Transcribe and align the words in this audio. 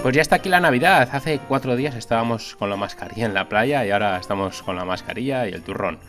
Pues 0.04 0.16
ya 0.16 0.22
está 0.22 0.36
aquí 0.36 0.50
la 0.50 0.60
Navidad. 0.60 1.08
Hace 1.14 1.40
cuatro 1.48 1.78
días 1.78 1.96
estábamos 1.96 2.56
con 2.58 2.70
la 2.70 2.76
mascarilla 2.76 3.28
en 3.28 3.34
la 3.34 3.48
playa 3.48 3.86
y 3.86 3.92
ahora 3.92 4.18
estamos 4.18 4.62
con 4.62 4.76
la 4.76 4.84
mascarilla 4.84 5.48
y 5.48 5.54
el 5.54 5.62
turrón. 5.62 6.00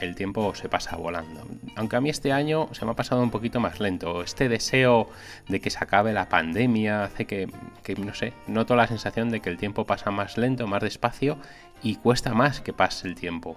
El 0.00 0.14
tiempo 0.14 0.54
se 0.54 0.68
pasa 0.68 0.96
volando. 0.96 1.46
Aunque 1.76 1.96
a 1.96 2.00
mí 2.00 2.10
este 2.10 2.32
año 2.32 2.68
se 2.72 2.84
me 2.84 2.90
ha 2.90 2.96
pasado 2.96 3.22
un 3.22 3.30
poquito 3.30 3.60
más 3.60 3.80
lento. 3.80 4.22
Este 4.22 4.48
deseo 4.48 5.08
de 5.48 5.60
que 5.60 5.70
se 5.70 5.78
acabe 5.78 6.12
la 6.12 6.28
pandemia 6.28 7.04
hace 7.04 7.26
que, 7.26 7.48
que, 7.82 7.94
no 7.94 8.14
sé, 8.14 8.32
noto 8.46 8.76
la 8.76 8.86
sensación 8.86 9.30
de 9.30 9.40
que 9.40 9.50
el 9.50 9.56
tiempo 9.56 9.86
pasa 9.86 10.10
más 10.10 10.36
lento, 10.36 10.66
más 10.66 10.82
despacio 10.82 11.38
y 11.82 11.96
cuesta 11.96 12.34
más 12.34 12.60
que 12.60 12.72
pase 12.72 13.06
el 13.08 13.14
tiempo. 13.14 13.56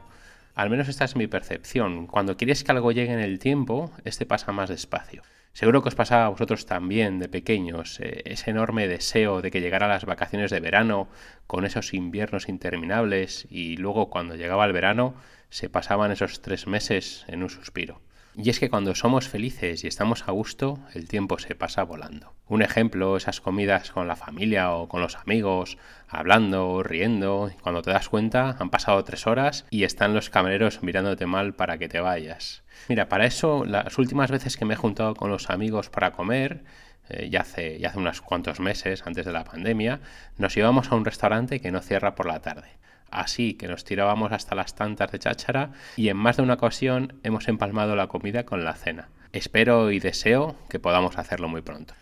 Al 0.55 0.69
menos 0.69 0.87
esta 0.87 1.05
es 1.05 1.15
mi 1.15 1.27
percepción. 1.27 2.07
Cuando 2.07 2.37
quieres 2.37 2.63
que 2.63 2.71
algo 2.71 2.91
llegue 2.91 3.13
en 3.13 3.19
el 3.19 3.39
tiempo, 3.39 3.91
este 4.05 4.25
pasa 4.25 4.51
más 4.51 4.69
despacio. 4.69 5.21
Seguro 5.57 5.81
que 5.81 5.89
os 5.89 5.95
pasaba 5.95 6.27
a 6.27 6.29
vosotros 6.29 6.67
también 6.67 7.17
de 7.17 7.29
pequeños, 7.29 7.99
eh, 7.99 8.21
ese 8.25 8.51
enorme 8.51 8.87
deseo 8.87 9.41
de 9.41 9.49
que 9.49 9.59
llegara 9.59 9.87
las 9.87 10.05
vacaciones 10.05 10.51
de 10.51 10.59
verano 10.59 11.09
con 11.47 11.65
esos 11.65 11.95
inviernos 11.95 12.47
interminables 12.47 13.47
y 13.49 13.75
luego 13.77 14.11
cuando 14.11 14.35
llegaba 14.35 14.65
el 14.65 14.71
verano 14.71 15.15
se 15.49 15.67
pasaban 15.67 16.11
esos 16.11 16.43
tres 16.43 16.67
meses 16.67 17.25
en 17.27 17.41
un 17.41 17.49
suspiro. 17.49 18.01
Y 18.39 18.51
es 18.51 18.59
que 18.59 18.69
cuando 18.69 18.93
somos 18.93 19.27
felices 19.27 19.83
y 19.83 19.87
estamos 19.87 20.27
a 20.27 20.31
gusto, 20.31 20.77
el 20.93 21.07
tiempo 21.07 21.39
se 21.39 21.55
pasa 21.55 21.81
volando. 21.81 22.35
Un 22.45 22.61
ejemplo, 22.61 23.17
esas 23.17 23.41
comidas 23.41 23.89
con 23.89 24.07
la 24.07 24.15
familia 24.15 24.73
o 24.73 24.87
con 24.87 25.01
los 25.01 25.15
amigos, 25.15 25.79
hablando, 26.07 26.83
riendo, 26.83 27.49
cuando 27.63 27.81
te 27.81 27.89
das 27.89 28.09
cuenta 28.09 28.55
han 28.59 28.69
pasado 28.69 29.03
tres 29.03 29.25
horas 29.25 29.65
y 29.71 29.85
están 29.85 30.13
los 30.13 30.29
camareros 30.29 30.83
mirándote 30.83 31.25
mal 31.25 31.55
para 31.55 31.79
que 31.79 31.89
te 31.89 31.99
vayas. 31.99 32.61
Mira, 32.89 33.09
para 33.09 33.25
eso 33.25 33.65
las 33.65 33.97
últimas 33.97 34.29
veces 34.29 34.55
que 34.55 34.65
me 34.65 34.75
he 34.75 34.77
juntado 34.77 35.15
con 35.15 35.31
los 35.31 35.49
amigos 35.49 35.89
para 35.89 36.11
comer, 36.11 36.63
eh, 37.09 37.29
ya, 37.31 37.41
hace, 37.41 37.79
ya 37.79 37.89
hace 37.89 37.97
unos 37.97 38.21
cuantos 38.21 38.59
meses, 38.59 39.01
antes 39.07 39.25
de 39.25 39.31
la 39.31 39.45
pandemia, 39.45 39.99
nos 40.37 40.55
íbamos 40.55 40.91
a 40.91 40.95
un 40.95 41.05
restaurante 41.05 41.59
que 41.59 41.71
no 41.71 41.81
cierra 41.81 42.13
por 42.13 42.27
la 42.27 42.39
tarde 42.39 42.77
así 43.11 43.53
que 43.53 43.67
nos 43.67 43.83
tirábamos 43.83 44.31
hasta 44.31 44.55
las 44.55 44.75
tantas 44.75 45.11
de 45.11 45.19
cháchara 45.19 45.71
y 45.95 46.09
en 46.09 46.17
más 46.17 46.37
de 46.37 46.43
una 46.43 46.55
ocasión 46.55 47.19
hemos 47.23 47.47
empalmado 47.47 47.95
la 47.95 48.07
comida 48.07 48.45
con 48.45 48.63
la 48.63 48.73
cena. 48.73 49.09
Espero 49.33 49.91
y 49.91 49.99
deseo 49.99 50.55
que 50.69 50.79
podamos 50.79 51.17
hacerlo 51.17 51.47
muy 51.47 51.61
pronto. 51.61 51.93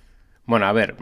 Bueno, 0.47 0.67
a 0.67 0.73
ver, 0.73 0.95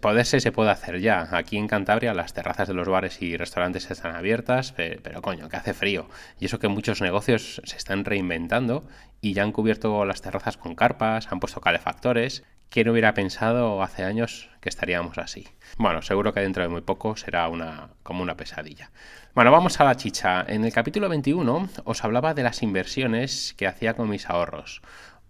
poderse 0.00 0.40
se 0.40 0.52
puede 0.52 0.70
hacer 0.70 1.00
ya. 1.00 1.28
Aquí 1.36 1.58
en 1.58 1.68
Cantabria 1.68 2.14
las 2.14 2.32
terrazas 2.32 2.66
de 2.66 2.72
los 2.72 2.88
bares 2.88 3.20
y 3.20 3.36
restaurantes 3.36 3.90
están 3.90 4.16
abiertas, 4.16 4.72
pero 4.72 5.20
coño, 5.20 5.50
que 5.50 5.56
hace 5.56 5.74
frío. 5.74 6.08
Y 6.38 6.46
eso 6.46 6.58
que 6.58 6.68
muchos 6.68 7.02
negocios 7.02 7.60
se 7.64 7.76
están 7.76 8.06
reinventando 8.06 8.88
y 9.20 9.34
ya 9.34 9.42
han 9.42 9.52
cubierto 9.52 10.06
las 10.06 10.22
terrazas 10.22 10.56
con 10.56 10.74
carpas, 10.74 11.30
han 11.30 11.40
puesto 11.40 11.60
calefactores. 11.60 12.42
¿Quién 12.70 12.88
hubiera 12.88 13.14
pensado 13.14 13.82
hace 13.82 14.04
años 14.04 14.48
que 14.60 14.68
estaríamos 14.68 15.18
así? 15.18 15.48
Bueno, 15.76 16.02
seguro 16.02 16.32
que 16.32 16.38
dentro 16.38 16.62
de 16.62 16.68
muy 16.68 16.82
poco 16.82 17.16
será 17.16 17.48
una, 17.48 17.88
como 18.04 18.22
una 18.22 18.36
pesadilla. 18.36 18.92
Bueno, 19.34 19.50
vamos 19.50 19.80
a 19.80 19.84
la 19.84 19.96
chicha. 19.96 20.44
En 20.46 20.64
el 20.64 20.72
capítulo 20.72 21.08
21 21.08 21.68
os 21.82 22.04
hablaba 22.04 22.32
de 22.32 22.44
las 22.44 22.62
inversiones 22.62 23.54
que 23.56 23.66
hacía 23.66 23.94
con 23.94 24.08
mis 24.08 24.30
ahorros. 24.30 24.82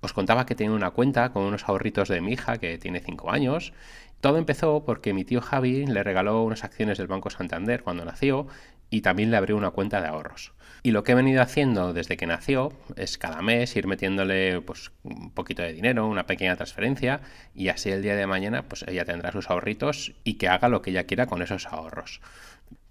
Os 0.02 0.12
contaba 0.12 0.44
que 0.44 0.54
tenía 0.54 0.76
una 0.76 0.90
cuenta 0.90 1.32
con 1.32 1.44
unos 1.44 1.66
ahorritos 1.66 2.10
de 2.10 2.20
mi 2.20 2.32
hija 2.32 2.58
que 2.58 2.76
tiene 2.76 3.00
5 3.00 3.30
años. 3.30 3.72
Todo 4.20 4.36
empezó 4.36 4.84
porque 4.84 5.14
mi 5.14 5.24
tío 5.24 5.40
Javi 5.40 5.86
le 5.86 6.02
regaló 6.02 6.42
unas 6.42 6.62
acciones 6.62 6.98
del 6.98 7.06
Banco 7.06 7.30
Santander 7.30 7.82
cuando 7.82 8.04
nació 8.04 8.48
y 8.90 9.00
también 9.00 9.30
le 9.30 9.36
abrió 9.36 9.56
una 9.56 9.70
cuenta 9.70 10.00
de 10.00 10.08
ahorros. 10.08 10.52
Y 10.82 10.92
lo 10.92 11.04
que 11.04 11.12
he 11.12 11.14
venido 11.14 11.42
haciendo 11.42 11.92
desde 11.92 12.16
que 12.16 12.26
nació 12.26 12.72
es 12.96 13.18
cada 13.18 13.42
mes 13.42 13.76
ir 13.76 13.86
metiéndole 13.86 14.60
pues, 14.62 14.92
un 15.02 15.30
poquito 15.30 15.62
de 15.62 15.74
dinero, 15.74 16.06
una 16.06 16.26
pequeña 16.26 16.56
transferencia, 16.56 17.20
y 17.54 17.68
así 17.68 17.90
el 17.90 18.02
día 18.02 18.16
de 18.16 18.26
mañana 18.26 18.62
pues 18.62 18.84
ella 18.88 19.04
tendrá 19.04 19.30
sus 19.30 19.50
ahorritos 19.50 20.14
y 20.24 20.34
que 20.34 20.48
haga 20.48 20.68
lo 20.68 20.80
que 20.80 20.90
ella 20.90 21.04
quiera 21.04 21.26
con 21.26 21.42
esos 21.42 21.66
ahorros. 21.66 22.20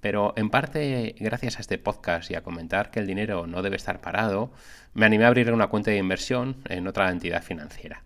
Pero 0.02 0.34
en 0.38 0.50
parte, 0.50 1.16
gracias 1.20 1.58
a 1.58 1.62
este 1.62 1.78
podcast 1.78 2.32
y 2.32 2.36
a 2.36 2.44
comentar 2.44 2.92
que 2.92 3.00
el 3.00 3.08
dinero 3.08 3.48
no 3.48 3.62
debe 3.62 3.76
estar 3.76 4.00
parado, 4.02 4.52
me 4.94 5.06
animé 5.06 5.26
a 5.26 5.28
abrir 5.28 5.52
una 5.52 5.68
cuenta 5.68 5.92
de 5.92 5.98
inversión 5.98 6.58
en 6.70 6.88
otra 6.88 7.10
entidad 7.10 7.44
financiera. 7.44 8.04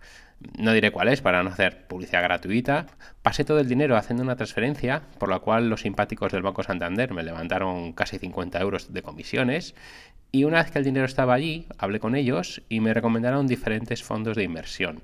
No 0.57 0.73
diré 0.73 0.91
cuál 0.91 1.07
es 1.07 1.21
para 1.21 1.43
no 1.43 1.49
hacer 1.49 1.87
publicidad 1.87 2.23
gratuita. 2.23 2.87
Pasé 3.21 3.43
todo 3.43 3.59
el 3.59 3.67
dinero 3.67 3.97
haciendo 3.97 4.23
una 4.23 4.35
transferencia, 4.35 5.01
por 5.19 5.29
la 5.29 5.39
cual 5.39 5.69
los 5.69 5.81
simpáticos 5.81 6.31
del 6.31 6.41
Banco 6.41 6.63
Santander 6.63 7.13
me 7.13 7.23
levantaron 7.23 7.93
casi 7.93 8.19
50 8.19 8.59
euros 8.59 8.93
de 8.93 9.01
comisiones. 9.01 9.75
Y 10.31 10.45
una 10.45 10.61
vez 10.61 10.71
que 10.71 10.79
el 10.79 10.85
dinero 10.85 11.05
estaba 11.05 11.33
allí, 11.33 11.67
hablé 11.77 11.99
con 11.99 12.15
ellos 12.15 12.61
y 12.69 12.79
me 12.79 12.93
recomendaron 12.93 13.47
diferentes 13.47 14.03
fondos 14.03 14.35
de 14.35 14.43
inversión. 14.43 15.01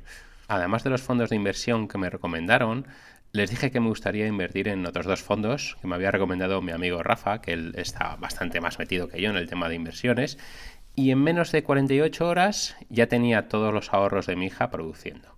Además 0.47 0.83
de 0.83 0.89
los 0.89 1.01
fondos 1.01 1.29
de 1.29 1.35
inversión 1.35 1.88
que 1.88 1.99
me 1.99 2.09
recomendaron, 2.09 2.88
les 3.31 3.51
dije 3.51 3.69
que 3.69 3.79
me 3.79 3.89
gustaría 3.89 4.25
invertir 4.25 4.67
en 4.67 4.85
otros 4.88 5.05
dos 5.05 5.22
fondos 5.22 5.78
que 5.79 5.88
me 5.88 5.94
había 5.94 6.09
recomendado 6.09 6.63
mi 6.63 6.72
amigo 6.72 7.03
Rafa, 7.03 7.41
que 7.41 7.53
él 7.53 7.73
está 7.78 8.16
bastante 8.16 8.59
más 8.59 8.79
metido 8.79 9.07
que 9.07 9.22
yo 9.22 9.29
en 9.29 9.38
el 9.38 9.47
tema 9.47 9.69
de 9.69 9.75
inversiones, 9.75 10.39
y 10.99 11.11
en 11.11 11.23
menos 11.23 11.53
de 11.53 11.63
48 11.63 12.27
horas 12.27 12.75
ya 12.89 13.07
tenía 13.07 13.47
todos 13.47 13.73
los 13.73 13.93
ahorros 13.93 14.25
de 14.25 14.35
mi 14.35 14.47
hija 14.47 14.69
produciendo. 14.69 15.29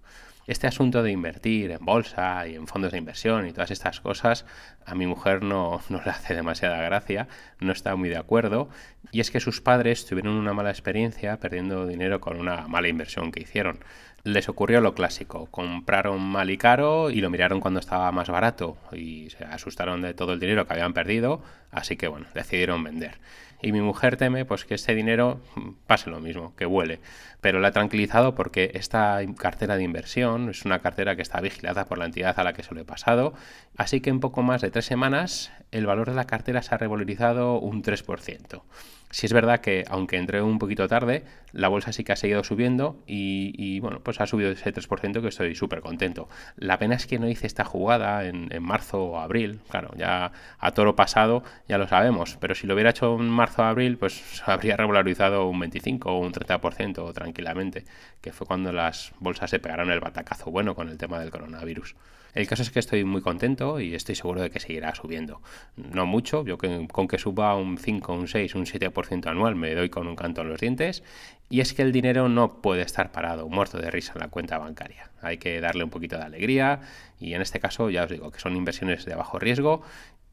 Este 0.48 0.66
asunto 0.66 1.04
de 1.04 1.12
invertir 1.12 1.70
en 1.70 1.86
bolsa 1.86 2.48
y 2.48 2.56
en 2.56 2.66
fondos 2.66 2.92
de 2.92 2.98
inversión 2.98 3.48
y 3.48 3.52
todas 3.54 3.70
estas 3.70 4.02
cosas 4.02 4.48
a 4.88 4.96
mi 4.96 5.06
mujer 5.06 5.44
no, 5.44 5.80
no, 5.90 6.02
le 6.04 6.10
hace 6.10 6.34
demasiada 6.34 6.82
gracia, 6.82 7.28
no 7.60 7.72
está 7.74 7.96
muy 7.96 8.10
de 8.10 8.18
acuerdo 8.18 8.70
y 9.12 9.20
es 9.20 9.30
que 9.30 9.40
sus 9.40 9.62
padres 9.62 10.08
tuvieron 10.08 10.34
una 10.34 10.54
mala 10.54 10.72
experiencia 10.72 11.40
perdiendo 11.40 11.86
dinero 11.86 12.20
con 12.22 12.40
una 12.40 12.68
mala 12.68 12.88
inversión 12.88 13.32
que 13.32 13.42
hicieron 13.42 13.84
les 14.24 14.50
ocurrió 14.50 14.82
lo 14.82 14.94
clásico. 14.94 15.48
Compraron 15.48 16.22
mal 16.22 16.50
y 16.50 16.58
caro 16.58 17.10
y 17.10 17.22
lo 17.22 17.30
miraron 17.30 17.60
cuando 17.60 17.80
estaba 17.80 18.12
más 18.12 18.30
barato 18.30 18.78
y 18.92 19.30
se 19.32 19.44
asustaron 19.44 20.02
de 20.02 20.14
todo 20.14 20.34
el 20.34 20.40
dinero 20.40 20.68
que 20.68 20.74
habían 20.74 20.94
perdido, 20.94 21.42
así 21.72 21.98
que 21.98 22.08
bueno, 22.08 22.28
decidieron 22.34 22.84
vender. 22.84 23.18
Y 23.64 23.72
mi 23.72 23.82
mujer 23.82 24.18
teme 24.18 24.44
pues 24.44 24.66
que 24.66 24.74
este 24.74 24.96
dinero 24.96 25.40
pase 25.86 26.10
lo 26.10 26.20
mismo, 26.20 26.56
que 26.56 26.66
vuele. 26.66 27.00
Pero 27.42 27.60
la 27.60 27.70
ha 27.70 27.72
tranquilizado 27.72 28.34
porque 28.34 28.72
esta 28.74 29.20
cartera 29.38 29.78
de 29.78 29.84
inversión 29.84 30.50
es 30.50 30.66
una 30.66 30.80
cartera 30.80 31.16
que 31.16 31.22
está 31.22 31.42
vigilada 31.42 31.86
por 31.86 31.98
la 31.98 32.06
entidad 32.06 32.40
a 32.40 32.44
la 32.44 32.54
que 32.54 32.64
se 32.64 32.74
lo 32.74 32.82
he 32.82 32.86
pasado, 32.86 33.34
así 33.78 34.02
que 34.02 34.10
en 34.10 34.20
poco 34.20 34.42
más 34.42 34.62
de 34.62 34.72
tres 34.72 34.86
semanas 34.86 35.52
el 35.72 35.86
valor 35.86 36.10
de 36.10 36.16
la 36.16 36.26
cartera 36.26 36.64
se 36.64 36.74
ha 36.74 36.78
revalorizado 36.78 37.60
un 37.60 37.84
3%. 37.84 38.62
Si 39.12 39.26
es 39.26 39.34
verdad 39.34 39.60
que, 39.60 39.84
aunque 39.90 40.18
entré 40.18 40.42
un 40.42 40.58
poquito 40.58 40.88
tarde, 40.88 41.26
la 41.52 41.68
bolsa 41.68 41.92
sí 41.92 42.06
que 42.06 42.14
ha 42.14 42.16
seguido 42.16 42.46
subiendo 42.46 43.04
y, 43.06 43.80
bueno, 43.82 44.00
pues 44.02 44.22
ha 44.22 44.26
subido 44.26 44.52
ese 44.52 44.74
3% 44.74 45.22
que 45.22 45.28
estoy 45.28 45.54
súper 45.54 45.82
contento. 45.82 46.30
La 46.56 46.80
pena 46.80 46.96
es 46.96 47.08
que 47.08 47.20
no 47.20 47.28
hice 47.28 47.46
esta 47.46 47.66
jugada 47.66 48.26
en, 48.26 48.50
marzo 48.64 49.04
o 49.04 49.20
abril. 49.20 49.60
Claro, 49.70 49.92
ya 49.98 50.32
a 50.60 50.72
toro 50.72 50.96
pasado 50.96 51.44
ya 51.68 51.78
lo 51.78 51.88
sabemos, 51.88 52.38
pero 52.40 52.56
si 52.56 52.68
lo 52.68 52.74
hubiera 52.74 52.92
hecho 52.92 53.16
en 53.20 53.30
marzo 53.30 53.64
o 53.64 53.66
abril, 53.66 53.98
pues 53.98 54.42
habría 54.46 54.78
regularizado 54.78 55.48
un 55.48 55.60
25 55.60 56.10
o 56.10 56.20
un 56.20 56.32
30% 56.32 57.14
tranquilamente, 57.14 57.84
que 58.22 58.32
fue 58.32 58.48
cuando 58.48 58.72
las 58.72 59.12
bolsas 59.20 59.50
se 59.50 59.60
pegaron 59.60 59.92
el 59.92 60.00
batacazo 60.00 60.52
bueno 60.52 60.74
con 60.74 60.88
el 60.88 60.98
tema 60.98 61.20
del 61.20 61.32
coronavirus. 61.32 61.96
El 62.34 62.48
caso 62.48 62.64
es 62.64 62.72
que 62.72 62.80
estoy 62.80 63.04
muy 63.04 63.22
contento 63.22 63.80
y 63.80 63.94
estoy 63.94 64.16
seguro 64.16 64.42
de 64.42 64.50
que 64.50 64.60
seguirá 64.60 64.96
subiendo. 64.96 65.42
No 65.76 66.06
mucho, 66.06 66.46
yo 66.46 66.58
que, 66.58 66.88
con 66.92 67.08
que 67.08 67.18
suba 67.18 67.56
un 67.56 67.78
5, 67.78 68.14
un 68.14 68.28
6, 68.28 68.56
un 68.56 68.66
7% 68.66 69.28
anual 69.28 69.56
me 69.56 69.74
doy 69.76 69.90
con 69.90 70.08
un 70.08 70.16
canto 70.16 70.42
en 70.42 70.50
los 70.50 70.60
dientes. 70.60 71.04
Y 71.50 71.60
es 71.60 71.74
que 71.74 71.82
el 71.82 71.92
dinero 71.92 72.30
no 72.30 72.62
puede 72.62 72.82
estar 72.84 73.12
parado, 73.12 73.50
muerto 73.50 73.78
de 73.78 73.92
risa 73.92 74.14
en 74.16 74.22
la 74.22 74.30
cuenta 74.30 74.58
bancaria. 74.58 75.12
Hay 75.22 75.38
que 75.38 75.60
darle 75.60 75.84
un 75.84 75.90
poquito 75.90 76.18
de 76.18 76.24
alegría 76.24 76.80
y 77.20 77.34
en 77.34 77.42
este 77.42 77.60
caso 77.60 77.90
ya 77.90 78.04
os 78.04 78.10
digo 78.10 78.32
que 78.32 78.40
son 78.40 78.56
inversiones 78.56 79.06
de 79.06 79.16
bajo 79.16 79.38
riesgo 79.38 79.82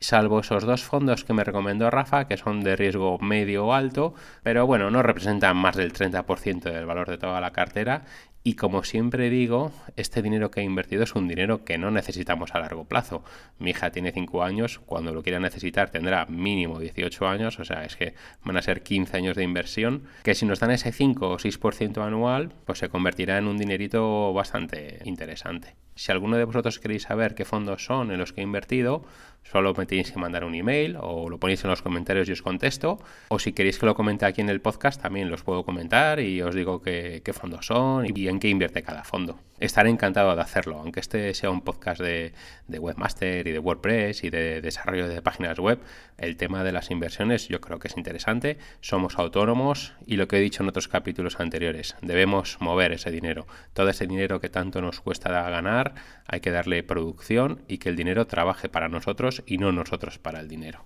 salvo 0.00 0.40
esos 0.40 0.64
dos 0.64 0.84
fondos 0.84 1.24
que 1.24 1.32
me 1.32 1.44
recomendó 1.44 1.90
Rafa, 1.90 2.26
que 2.26 2.36
son 2.36 2.62
de 2.62 2.76
riesgo 2.76 3.18
medio 3.18 3.66
o 3.66 3.72
alto, 3.72 4.14
pero 4.42 4.66
bueno, 4.66 4.90
no 4.90 5.02
representan 5.02 5.56
más 5.56 5.76
del 5.76 5.92
30% 5.92 6.62
del 6.72 6.86
valor 6.86 7.08
de 7.08 7.18
toda 7.18 7.40
la 7.40 7.50
cartera 7.50 8.04
Y 8.48 8.54
como 8.54 8.82
siempre 8.82 9.28
digo, 9.28 9.72
este 9.96 10.22
dinero 10.22 10.50
que 10.50 10.62
he 10.62 10.64
invertido 10.64 11.02
es 11.02 11.14
un 11.14 11.28
dinero 11.28 11.66
que 11.66 11.76
no 11.76 11.90
necesitamos 11.90 12.54
a 12.54 12.60
largo 12.60 12.86
plazo. 12.86 13.22
Mi 13.58 13.72
hija 13.72 13.90
tiene 13.90 14.10
5 14.10 14.42
años, 14.42 14.80
cuando 14.86 15.12
lo 15.12 15.22
quiera 15.22 15.38
necesitar 15.38 15.90
tendrá 15.90 16.24
mínimo 16.24 16.80
18 16.80 17.28
años, 17.28 17.58
o 17.58 17.66
sea, 17.66 17.84
es 17.84 17.94
que 17.94 18.14
van 18.42 18.56
a 18.56 18.62
ser 18.62 18.82
15 18.82 19.14
años 19.18 19.36
de 19.36 19.44
inversión, 19.44 20.04
que 20.22 20.34
si 20.34 20.46
nos 20.46 20.60
dan 20.60 20.70
ese 20.70 20.92
5 20.92 21.28
o 21.28 21.36
6% 21.36 22.02
anual, 22.02 22.54
pues 22.64 22.78
se 22.78 22.88
convertirá 22.88 23.36
en 23.36 23.48
un 23.48 23.58
dinerito 23.58 24.32
bastante 24.32 25.00
interesante. 25.04 25.76
Si 25.94 26.10
alguno 26.10 26.38
de 26.38 26.44
vosotros 26.44 26.78
queréis 26.78 27.02
saber 27.02 27.34
qué 27.34 27.44
fondos 27.44 27.84
son 27.84 28.12
en 28.12 28.18
los 28.18 28.32
que 28.32 28.40
he 28.40 28.44
invertido, 28.44 29.04
solo 29.42 29.74
me 29.74 29.86
tenéis 29.86 30.12
que 30.12 30.18
mandar 30.18 30.44
un 30.44 30.54
email 30.54 30.96
o 31.00 31.28
lo 31.28 31.38
ponéis 31.38 31.64
en 31.64 31.70
los 31.70 31.82
comentarios 31.82 32.28
y 32.28 32.32
os 32.32 32.42
contesto. 32.42 32.98
O 33.28 33.38
si 33.38 33.52
queréis 33.52 33.78
que 33.78 33.86
lo 33.86 33.94
comente 33.94 34.26
aquí 34.26 34.40
en 34.40 34.48
el 34.48 34.60
podcast, 34.60 35.00
también 35.00 35.30
los 35.30 35.42
puedo 35.42 35.64
comentar 35.64 36.20
y 36.20 36.42
os 36.42 36.54
digo 36.54 36.82
qué, 36.82 37.22
fondos 37.32 37.66
son 37.66 38.06
y 38.06 38.28
en 38.28 38.40
qué 38.40 38.48
invierte 38.48 38.82
cada 38.82 39.04
fondo. 39.04 39.38
Estaré 39.60 39.90
encantado 39.90 40.34
de 40.36 40.40
hacerlo, 40.40 40.78
aunque 40.78 41.00
este 41.00 41.34
sea 41.34 41.50
un 41.50 41.62
podcast 41.62 42.00
de, 42.00 42.32
de 42.68 42.78
webmaster 42.78 43.46
y 43.46 43.52
de 43.52 43.58
WordPress 43.58 44.22
y 44.22 44.30
de 44.30 44.60
desarrollo 44.60 45.08
de 45.08 45.20
páginas 45.20 45.58
web. 45.58 45.80
El 46.16 46.36
tema 46.36 46.62
de 46.62 46.72
las 46.72 46.90
inversiones 46.90 47.48
yo 47.48 47.60
creo 47.60 47.78
que 47.78 47.88
es 47.88 47.96
interesante. 47.96 48.58
Somos 48.80 49.18
autónomos 49.18 49.94
y 50.06 50.16
lo 50.16 50.28
que 50.28 50.36
he 50.36 50.40
dicho 50.40 50.62
en 50.62 50.68
otros 50.68 50.86
capítulos 50.86 51.40
anteriores, 51.40 51.96
debemos 52.02 52.58
mover 52.60 52.92
ese 52.92 53.10
dinero. 53.10 53.46
Todo 53.72 53.88
ese 53.88 54.06
dinero 54.06 54.40
que 54.40 54.48
tanto 54.48 54.80
nos 54.80 55.00
cuesta 55.00 55.30
ganar, 55.30 55.94
hay 56.26 56.40
que 56.40 56.50
darle 56.50 56.82
producción 56.82 57.62
y 57.68 57.78
que 57.78 57.88
el 57.88 57.96
dinero 57.96 58.26
trabaje 58.26 58.68
para 58.68 58.88
nosotros 58.88 59.42
y 59.46 59.58
no 59.58 59.72
nosotros 59.72 60.18
para 60.18 60.40
el 60.40 60.48
dinero. 60.48 60.84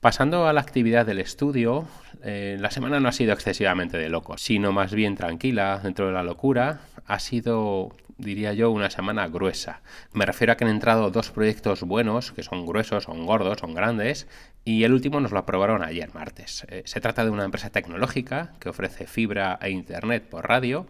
Pasando 0.00 0.48
a 0.48 0.54
la 0.54 0.62
actividad 0.62 1.04
del 1.04 1.18
estudio, 1.18 1.86
eh, 2.22 2.56
la 2.58 2.70
semana 2.70 3.00
no 3.00 3.10
ha 3.10 3.12
sido 3.12 3.34
excesivamente 3.34 3.98
de 3.98 4.08
loco, 4.08 4.38
sino 4.38 4.72
más 4.72 4.94
bien 4.94 5.14
tranquila 5.14 5.78
dentro 5.82 6.06
de 6.06 6.12
la 6.14 6.22
locura. 6.22 6.80
Ha 7.04 7.18
sido, 7.18 7.90
diría 8.16 8.54
yo, 8.54 8.70
una 8.70 8.88
semana 8.88 9.28
gruesa. 9.28 9.82
Me 10.14 10.24
refiero 10.24 10.54
a 10.54 10.56
que 10.56 10.64
han 10.64 10.70
entrado 10.70 11.10
dos 11.10 11.30
proyectos 11.30 11.82
buenos, 11.82 12.32
que 12.32 12.42
son 12.42 12.64
gruesos, 12.64 13.04
son 13.04 13.26
gordos, 13.26 13.58
son 13.60 13.74
grandes, 13.74 14.26
y 14.64 14.84
el 14.84 14.94
último 14.94 15.20
nos 15.20 15.32
lo 15.32 15.40
aprobaron 15.40 15.82
ayer 15.82 16.08
martes. 16.14 16.64
Eh, 16.70 16.80
se 16.86 17.02
trata 17.02 17.22
de 17.22 17.30
una 17.30 17.44
empresa 17.44 17.68
tecnológica 17.68 18.54
que 18.58 18.70
ofrece 18.70 19.06
fibra 19.06 19.58
e 19.60 19.68
internet 19.68 20.26
por 20.30 20.48
radio 20.48 20.86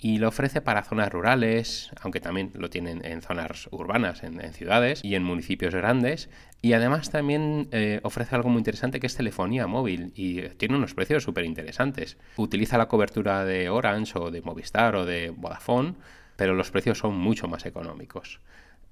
y 0.00 0.18
lo 0.18 0.28
ofrece 0.28 0.60
para 0.60 0.84
zonas 0.84 1.12
rurales, 1.12 1.90
aunque 2.02 2.20
también 2.20 2.52
lo 2.54 2.70
tienen 2.70 3.04
en 3.04 3.20
zonas 3.20 3.68
urbanas, 3.72 4.22
en, 4.22 4.38
ciudades 4.52 5.00
y 5.02 5.16
en 5.16 5.24
municipios 5.24 5.74
grandes. 5.74 6.30
Y 6.62 6.72
además 6.72 7.10
también 7.10 7.68
eh, 7.72 8.00
ofrece 8.04 8.36
algo 8.36 8.48
muy 8.48 8.58
interesante 8.58 9.00
que 9.00 9.08
es 9.08 9.16
telefonía 9.16 9.66
móvil 9.66 10.12
y 10.14 10.42
tiene 10.50 10.76
unos 10.76 10.94
precios 10.94 11.24
súper 11.24 11.44
interesantes. 11.44 12.16
Utiliza 12.36 12.78
la 12.78 12.86
cobertura 12.86 13.44
de 13.44 13.68
Orange 13.70 14.18
o 14.18 14.30
de 14.30 14.40
Movistar 14.40 14.94
o 14.94 15.04
de 15.04 15.30
Vodafone, 15.30 15.94
pero 16.36 16.54
los 16.54 16.70
precios 16.70 16.98
son 16.98 17.18
mucho 17.18 17.48
más 17.48 17.66
económicos. 17.66 18.40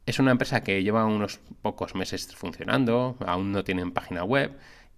Es 0.06 0.19
una 0.19 0.32
empresa 0.32 0.62
que 0.62 0.82
lleva 0.82 1.05
unos 1.05 1.41
pocos 1.62 1.94
meses 1.94 2.35
funcionando, 2.35 3.17
aún 3.26 3.52
no 3.52 3.64
tienen 3.64 3.93
página 3.93 4.25
web 4.25 4.52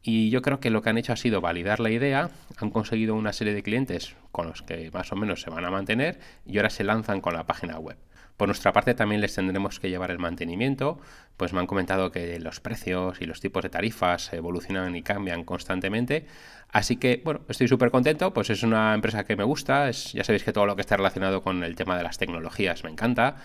y 0.08 0.30
yo 0.30 0.40
creo 0.40 0.58
que 0.58 0.70
lo 0.70 0.80
que 0.80 0.88
han 0.88 0.96
hecho 0.96 1.12
ha 1.12 1.16
sido 1.16 1.42
validar 1.42 1.80
la 1.80 1.90
idea, 1.90 2.30
han 2.56 2.70
conseguido 2.70 3.14
una 3.14 3.34
serie 3.34 3.52
de 3.52 3.62
clientes 3.62 4.16
con 4.32 4.46
los 4.46 4.62
que 4.62 4.90
más 4.90 5.12
o 5.12 5.16
menos 5.16 5.42
se 5.42 5.50
van 5.50 5.66
a 5.66 5.70
mantener 5.70 6.18
y 6.46 6.56
ahora 6.56 6.70
se 6.70 6.82
lanzan 6.82 7.20
con 7.20 7.34
la 7.34 7.44
página 7.44 7.78
web. 7.78 7.98
Por 8.38 8.48
nuestra 8.48 8.72
parte 8.72 8.94
también 8.94 9.20
les 9.20 9.34
tendremos 9.34 9.78
que 9.78 9.90
llevar 9.90 10.10
el 10.10 10.18
mantenimiento, 10.18 10.98
pues 11.36 11.52
me 11.52 11.60
han 11.60 11.66
comentado 11.66 12.10
que 12.10 12.40
los 12.40 12.58
precios 12.58 13.20
y 13.20 13.26
los 13.26 13.40
tipos 13.40 13.62
de 13.62 13.68
tarifas 13.68 14.32
evolucionan 14.32 14.96
y 14.96 15.02
cambian 15.02 15.44
constantemente, 15.44 16.24
así 16.70 16.96
que 16.96 17.20
bueno, 17.22 17.42
estoy 17.46 17.68
súper 17.68 17.90
contento, 17.90 18.32
pues 18.32 18.48
es 18.48 18.62
una 18.62 18.94
empresa 18.94 19.24
que 19.24 19.36
me 19.36 19.44
gusta, 19.44 19.90
es, 19.90 20.14
ya 20.14 20.24
sabéis 20.24 20.42
que 20.42 20.54
todo 20.54 20.64
lo 20.64 20.74
que 20.74 20.80
está 20.80 20.96
relacionado 20.96 21.42
con 21.42 21.62
el 21.62 21.74
tema 21.74 21.98
de 21.98 22.04
las 22.04 22.16
tecnologías 22.16 22.82
me 22.82 22.90
encanta 22.90 23.36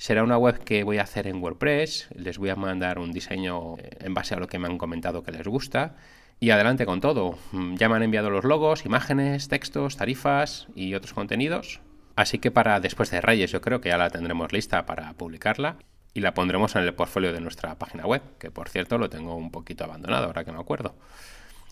Será 0.00 0.24
una 0.24 0.38
web 0.38 0.64
que 0.64 0.82
voy 0.82 0.96
a 0.96 1.02
hacer 1.02 1.26
en 1.26 1.42
WordPress, 1.42 2.08
les 2.14 2.38
voy 2.38 2.48
a 2.48 2.56
mandar 2.56 2.98
un 2.98 3.12
diseño 3.12 3.76
eh, 3.76 3.90
en 4.00 4.14
base 4.14 4.34
a 4.34 4.38
lo 4.38 4.46
que 4.46 4.58
me 4.58 4.66
han 4.66 4.78
comentado 4.78 5.22
que 5.22 5.30
les 5.30 5.46
gusta. 5.46 5.94
Y 6.40 6.48
adelante 6.48 6.86
con 6.86 7.02
todo. 7.02 7.38
Mm, 7.52 7.74
ya 7.74 7.90
me 7.90 7.96
han 7.96 8.02
enviado 8.04 8.30
los 8.30 8.46
logos, 8.46 8.86
imágenes, 8.86 9.48
textos, 9.48 9.98
tarifas 9.98 10.68
y 10.74 10.94
otros 10.94 11.12
contenidos. 11.12 11.82
Así 12.16 12.38
que 12.38 12.50
para 12.50 12.80
después 12.80 13.10
de 13.10 13.20
Reyes 13.20 13.50
yo 13.50 13.60
creo 13.60 13.82
que 13.82 13.90
ya 13.90 13.98
la 13.98 14.08
tendremos 14.08 14.54
lista 14.54 14.86
para 14.86 15.12
publicarla 15.12 15.76
y 16.14 16.20
la 16.20 16.32
pondremos 16.32 16.76
en 16.76 16.84
el 16.84 16.94
portfolio 16.94 17.34
de 17.34 17.42
nuestra 17.42 17.78
página 17.78 18.06
web, 18.06 18.22
que 18.38 18.50
por 18.50 18.70
cierto 18.70 18.96
lo 18.96 19.10
tengo 19.10 19.34
un 19.34 19.50
poquito 19.50 19.84
abandonado 19.84 20.24
ahora 20.24 20.44
que 20.44 20.52
me 20.52 20.60
acuerdo. 20.60 20.94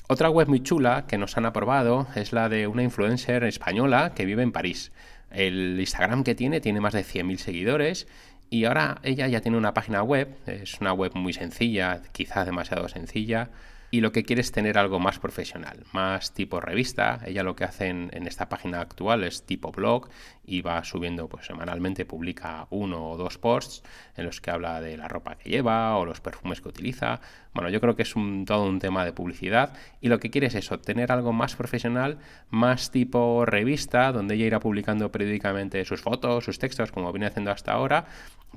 Otra 0.07 0.29
web 0.29 0.49
muy 0.49 0.63
chula 0.63 1.07
que 1.07 1.17
nos 1.17 1.39
han 1.39 1.47
aprobado 1.47 2.09
es 2.15 2.35
la 2.35 2.51
de 2.51 2.67
una 2.67 2.83
influencer 2.83 3.45
española 3.45 4.13
que 4.15 4.27
vive 4.27 4.43
en 4.43 4.53
París. 4.53 4.93
El 5.31 5.79
Instagram 5.79 6.25
que 6.25 6.35
tiene 6.35 6.61
tiene 6.61 6.81
más 6.81 6.95
de 6.95 7.05
100.000 7.05 7.37
seguidores 7.37 8.07
y 8.51 8.65
ahora 8.65 9.01
ella 9.03 9.27
ya 9.29 9.41
tiene 9.41 9.59
una 9.59 9.75
página 9.75 10.03
web, 10.03 10.29
es 10.47 10.81
una 10.81 10.93
web 10.93 11.13
muy 11.15 11.33
sencilla, 11.33 12.03
quizá 12.13 12.45
demasiado 12.45 12.89
sencilla, 12.89 13.51
y 13.91 14.01
lo 14.01 14.13
que 14.13 14.25
quiere 14.25 14.43
es 14.43 14.53
tener 14.53 14.77
algo 14.77 14.99
más 15.01 15.19
profesional, 15.19 15.85
más 15.93 16.35
tipo 16.35 16.61
revista. 16.61 17.21
Ella 17.25 17.43
lo 17.43 17.57
que 17.57 17.65
hace 17.65 17.89
en, 17.89 18.11
esta 18.27 18.49
página 18.49 18.81
actual 18.81 19.25
es 19.25 19.47
tipo 19.47 19.73
blog 19.73 20.09
y 20.45 20.61
va 20.61 20.85
subiendo 20.85 21.29
pues 21.29 21.47
semanalmente, 21.47 22.05
publica 22.05 22.67
uno 22.71 23.11
o 23.11 23.17
dos 23.17 23.39
posts 23.39 23.83
en 24.17 24.27
los 24.27 24.41
que 24.41 24.51
habla 24.51 24.81
de 24.81 24.97
la 24.97 25.09
ropa 25.09 25.37
que 25.37 25.49
lleva 25.49 25.97
o 25.97 26.05
los 26.05 26.21
perfumes 26.21 26.61
que 26.61 26.69
utiliza. 26.69 27.21
Bueno, 27.55 27.71
yo 27.71 27.81
creo 27.81 27.97
que 27.97 28.03
es 28.03 28.15
todo 28.45 28.65
un 28.65 28.79
tema 28.79 29.05
de 29.07 29.13
publicidad 29.13 29.73
y 30.01 30.09
lo 30.09 30.21
que 30.21 30.31
quiere 30.31 30.49
es 30.49 30.55
eso, 30.55 30.79
tener 30.81 31.11
algo 31.11 31.33
más 31.33 31.57
profesional, 31.57 32.19
más 32.51 32.91
tipo 32.91 33.47
revista, 33.47 34.13
donde 34.13 34.35
ella 34.35 34.47
irá 34.47 34.61
publicando 34.61 35.11
periódicamente 35.11 35.85
sus 35.87 36.03
fotos, 36.03 36.45
sus 36.45 36.59
textos, 36.59 36.93
como 36.93 37.13
viene 37.13 37.27
haciendo 37.27 37.51
hasta 37.51 37.73
ahora, 37.73 38.05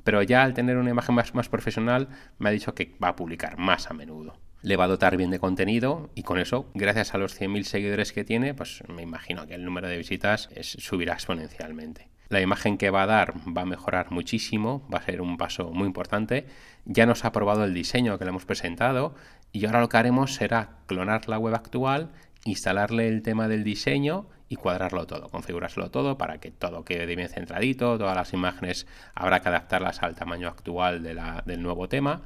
pero 0.04 0.22
ya 0.22 0.42
al 0.42 0.52
tener 0.52 0.76
una 0.76 0.90
imagen 0.90 1.14
más, 1.14 1.34
más 1.34 1.48
profesional 1.48 2.08
me 2.38 2.50
ha 2.50 2.52
dicho 2.52 2.74
que 2.74 2.94
va 3.02 3.08
a 3.08 3.16
publicar 3.16 3.58
más 3.58 3.90
a 3.90 3.94
menudo 3.94 4.51
le 4.62 4.76
va 4.76 4.84
a 4.84 4.88
dotar 4.88 5.16
bien 5.16 5.30
de 5.30 5.40
contenido 5.40 6.10
y 6.14 6.22
con 6.22 6.38
eso, 6.38 6.70
gracias 6.74 7.14
a 7.14 7.18
los 7.18 7.38
100.000 7.38 7.64
seguidores 7.64 8.12
que 8.12 8.24
tiene, 8.24 8.54
pues 8.54 8.82
me 8.88 9.02
imagino 9.02 9.46
que 9.46 9.54
el 9.54 9.64
número 9.64 9.88
de 9.88 9.98
visitas 9.98 10.48
subirá 10.60 11.14
exponencialmente. 11.14 12.08
La 12.28 12.40
imagen 12.40 12.78
que 12.78 12.90
va 12.90 13.02
a 13.02 13.06
dar 13.06 13.34
va 13.54 13.62
a 13.62 13.66
mejorar 13.66 14.10
muchísimo, 14.10 14.88
va 14.92 14.98
a 14.98 15.02
ser 15.02 15.20
un 15.20 15.36
paso 15.36 15.70
muy 15.70 15.86
importante. 15.86 16.46
Ya 16.86 17.04
nos 17.04 17.24
ha 17.24 17.28
aprobado 17.28 17.64
el 17.64 17.74
diseño 17.74 18.18
que 18.18 18.24
le 18.24 18.30
hemos 18.30 18.46
presentado 18.46 19.14
y 19.52 19.66
ahora 19.66 19.80
lo 19.80 19.90
que 19.90 19.98
haremos 19.98 20.32
será 20.32 20.78
clonar 20.86 21.28
la 21.28 21.38
web 21.38 21.54
actual, 21.54 22.10
instalarle 22.46 23.08
el 23.08 23.20
tema 23.20 23.48
del 23.48 23.64
diseño 23.64 24.28
y 24.48 24.56
cuadrarlo 24.56 25.06
todo, 25.06 25.28
configurárselo 25.28 25.90
todo 25.90 26.16
para 26.16 26.38
que 26.38 26.50
todo 26.50 26.84
quede 26.84 27.04
bien 27.16 27.28
centradito, 27.28 27.98
todas 27.98 28.16
las 28.16 28.32
imágenes 28.32 28.86
habrá 29.14 29.40
que 29.40 29.48
adaptarlas 29.48 30.02
al 30.02 30.14
tamaño 30.14 30.48
actual 30.48 31.02
del 31.02 31.62
nuevo 31.62 31.88
tema 31.88 32.22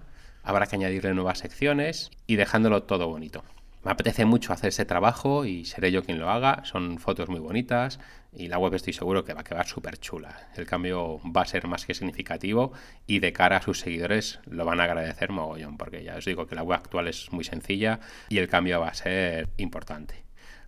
habrá 0.46 0.66
que 0.66 0.76
añadirle 0.76 1.12
nuevas 1.12 1.38
secciones 1.38 2.10
y 2.26 2.37
dejándolo 2.37 2.84
todo 2.84 3.08
bonito. 3.08 3.44
Me 3.84 3.90
apetece 3.90 4.25
mucho 4.25 4.52
hacer 4.52 4.69
ese 4.69 4.84
trabajo 4.84 5.44
y 5.44 5.64
seré 5.64 5.93
yo 5.93 6.02
quien 6.02 6.19
lo 6.19 6.31
haga. 6.31 6.65
Son 6.65 6.98
fotos 6.98 7.29
muy 7.29 7.41
bonitas 7.41 8.00
y 8.32 8.48
la 8.48 8.58
web 8.58 8.74
estoy 8.74 8.93
seguro 8.93 9.24
que 9.24 9.34
va 9.34 9.41
a 9.43 9.44
quedar 9.44 9.67
súper 9.67 9.98
chula. 9.98 10.48
El 10.56 10.67
cambio 10.67 11.20
va 11.24 11.43
a 11.43 11.46
ser 11.46 11.67
más 11.67 11.84
que 11.84 11.94
significativo 11.94 12.72
y 13.06 13.19
de 13.19 13.32
cara 13.32 13.58
a 13.58 13.62
sus 13.62 13.81
seguidores 13.81 14.41
lo 14.46 14.65
van 14.65 14.81
a 14.81 14.84
agradecer 14.84 15.31
mogollón 15.31 15.76
porque 15.76 16.03
ya 16.03 16.17
os 16.17 16.24
digo 16.24 16.46
que 16.46 16.55
la 16.55 16.62
web 16.62 16.79
actual 16.79 17.08
es 17.08 17.32
muy 17.32 17.44
sencilla 17.44 18.00
y 18.29 18.38
el 18.38 18.48
cambio 18.48 18.81
va 18.81 18.88
a 18.88 18.94
ser 18.94 19.48
importante. 19.56 20.24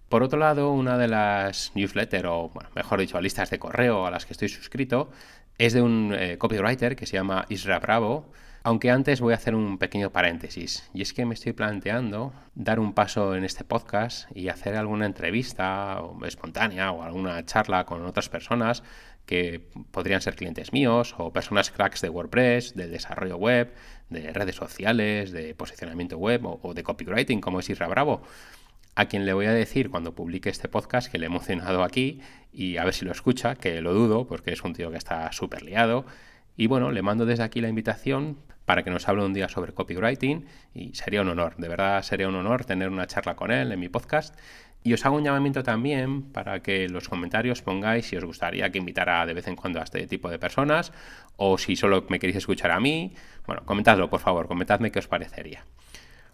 Por 0.09 0.23
otro 0.23 0.39
lado, 0.39 0.73
una 0.73 0.97
de 0.97 1.09
las 1.09 1.73
newsletters, 1.75 2.29
o 2.29 2.51
mejor 2.75 3.01
dicho, 3.01 3.21
listas 3.21 3.51
de 3.51 3.59
correo 3.59 4.07
a 4.07 4.11
las 4.11 4.27
que 4.27 4.33
estoy 4.33 4.49
suscrito, 4.49 5.11
es 5.59 5.73
de 5.73 5.83
un 5.83 6.15
eh, 6.17 6.39
copywriter 6.39 6.97
que 6.97 7.07
se 7.07 7.15
llama 7.15 7.47
Isra 7.49 7.79
Bravo 7.79 8.33
aunque 8.69 8.91
antes 8.91 9.23
voy 9.23 9.33
a 9.33 9.37
hacer 9.37 9.55
un 9.55 9.79
pequeño 9.79 10.13
paréntesis, 10.13 10.91
y 10.93 11.01
es 11.01 11.15
que 11.15 11.25
me 11.25 11.33
estoy 11.33 11.55
planteando 11.55 12.35
dar 12.55 12.81
un 12.81 12.93
paso 12.93 13.35
en 13.35 13.45
este 13.45 13.65
podcast 13.65 14.31
y 14.37 14.51
hacer 14.51 14.77
alguna 14.77 15.07
entrevista 15.07 16.03
espontánea 16.27 16.93
o 16.93 17.03
alguna 17.03 17.43
charla 17.47 17.87
con 17.87 18.05
otras 18.05 18.29
personas 18.29 18.83
que 19.25 19.67
podrían 19.91 20.21
ser 20.21 20.37
clientes 20.37 20.75
míos 20.75 21.15
o 21.17 21.33
personas 21.33 21.71
cracks 21.71 22.03
de 22.03 22.11
WordPress, 22.11 22.75
del 22.75 22.91
desarrollo 22.91 23.39
web, 23.39 23.73
de 24.11 24.35
redes 24.35 24.57
sociales, 24.57 25.33
de 25.33 25.55
posicionamiento 25.55 26.19
web 26.19 26.43
o, 26.45 26.75
de 26.75 26.83
copywriting, 26.83 27.41
como 27.41 27.61
es 27.61 27.71
Isra 27.71 27.89
Bravo. 27.89 28.21
A 28.95 29.07
quien 29.07 29.25
le 29.25 29.33
voy 29.33 29.47
a 29.47 29.53
decir 29.53 29.89
cuando 29.89 30.15
publique 30.15 30.51
este 30.51 30.69
podcast 30.69 31.11
que 31.11 31.19
le 31.19 31.25
he 31.25 31.29
emocionado 31.29 31.85
aquí 31.85 32.21
y 32.53 32.77
a 32.77 32.85
ver 32.85 32.93
si 32.93 33.07
lo 33.07 33.13
escucha, 33.13 33.55
que 33.55 33.81
lo 33.81 33.95
dudo 33.95 34.27
porque 34.27 34.53
es 34.53 34.63
un 34.63 34.75
tío 34.75 34.91
que 34.91 34.99
está 34.99 35.33
súper 35.33 35.63
liado 35.63 36.05
y 36.59 36.67
bueno, 36.67 36.91
le 36.91 37.03
mando 37.03 37.25
desde 37.25 37.45
aquí 37.45 37.61
la 37.61 37.69
invitación 37.69 38.37
para 38.65 38.83
que 38.83 38.91
nos 38.91 39.09
hable 39.09 39.25
un 39.25 39.33
día 39.33 39.49
sobre 39.49 39.73
copywriting 39.73 40.45
y 40.75 40.93
sería 40.93 41.23
un 41.23 41.29
honor, 41.29 41.57
de 41.57 41.69
verdad 41.69 42.03
sería 42.03 42.29
un 42.29 42.35
honor 42.35 42.65
tener 42.65 42.91
una 42.91 43.07
charla 43.07 43.37
con 43.37 43.53
él 43.53 43.71
en 43.71 43.79
mi 43.81 43.89
podcast. 43.89 44.37
Y 44.83 44.93
os 44.93 45.07
hago 45.07 45.17
un 45.17 45.25
llamamiento 45.25 45.63
también 45.63 46.23
para 46.33 46.61
que 46.61 46.85
en 46.85 46.93
los 46.93 47.09
comentarios 47.09 47.63
pongáis 47.63 48.07
si 48.07 48.17
os 48.17 48.25
gustaría 48.25 48.71
que 48.71 48.79
invitara 48.79 49.25
de 49.25 49.35
vez 49.35 49.47
en 49.47 49.55
cuando 49.55 49.81
a 49.81 49.85
este 49.85 50.07
tipo 50.09 50.29
de 50.31 50.39
personas 50.41 50.93
o 51.37 51.59
si 51.59 51.77
solo 51.77 52.05
me 52.09 52.19
queréis 52.19 52.39
escuchar 52.39 52.73
a 52.73 52.81
mí. 52.81 53.15
Bueno, 53.47 53.63
comentadlo 53.65 54.11
por 54.11 54.21
favor, 54.21 54.49
comentadme 54.49 54.91
qué 54.91 54.99
os 54.99 55.07
parecería. 55.07 55.65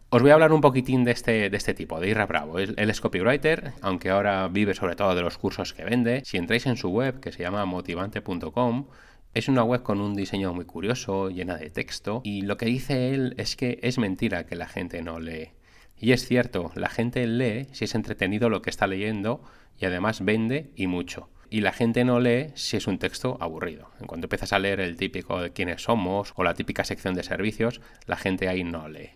Os 0.08 0.22
voy 0.22 0.30
a 0.30 0.34
hablar 0.34 0.52
un 0.52 0.60
poquitín 0.60 1.04
de 1.04 1.10
este, 1.10 1.50
de 1.50 1.56
este 1.56 1.74
tipo, 1.74 2.00
de 2.00 2.08
Irra 2.08 2.26
Bravo. 2.26 2.58
Él, 2.58 2.74
es 2.76 3.00
copywriter, 3.00 3.72
aunque 3.82 4.10
ahora 4.10 4.48
vive 4.48 4.72
sobre 4.74 4.94
todo 4.94 5.14
de 5.14 5.22
los 5.22 5.36
cursos 5.38 5.74
que 5.74 5.84
vende. 5.84 6.22
Si 6.24 6.36
entráis 6.36 6.66
en 6.66 6.76
su 6.76 6.88
web, 6.90 7.20
que 7.20 7.32
se 7.32 7.42
llama 7.42 7.64
motivante.com, 7.64 8.86
es 9.34 9.48
una 9.48 9.64
web 9.64 9.82
con 9.82 10.00
un 10.00 10.14
diseño 10.14 10.54
muy 10.54 10.64
curioso, 10.64 11.28
llena 11.28 11.56
de 11.56 11.68
texto, 11.68 12.20
y 12.24 12.42
lo 12.42 12.56
que 12.56 12.66
dice 12.66 13.12
él 13.12 13.34
es 13.36 13.56
que 13.56 13.80
es 13.82 13.98
mentira 13.98 14.46
que 14.46 14.54
la 14.54 14.68
gente 14.68 15.02
no 15.02 15.18
lee. 15.18 15.50
Y 15.98 16.12
es 16.12 16.26
cierto, 16.26 16.70
la 16.76 16.88
gente 16.88 17.26
lee 17.26 17.66
si 17.72 17.84
es 17.84 17.94
entretenido 17.96 18.48
lo 18.48 18.62
que 18.62 18.70
está 18.70 18.86
leyendo 18.86 19.42
y 19.78 19.86
además 19.86 20.24
vende 20.24 20.70
y 20.76 20.86
mucho. 20.86 21.28
Y 21.50 21.60
la 21.60 21.72
gente 21.72 22.04
no 22.04 22.20
lee 22.20 22.52
si 22.54 22.76
es 22.76 22.86
un 22.86 22.98
texto 22.98 23.36
aburrido. 23.40 23.90
En 24.00 24.06
cuanto 24.06 24.26
empiezas 24.26 24.52
a 24.52 24.58
leer 24.58 24.80
el 24.80 24.96
típico 24.96 25.40
de 25.40 25.52
quiénes 25.52 25.82
somos 25.82 26.32
o 26.36 26.44
la 26.44 26.54
típica 26.54 26.84
sección 26.84 27.14
de 27.14 27.22
servicios, 27.22 27.80
la 28.06 28.16
gente 28.16 28.48
ahí 28.48 28.62
no 28.64 28.88
lee. 28.88 29.10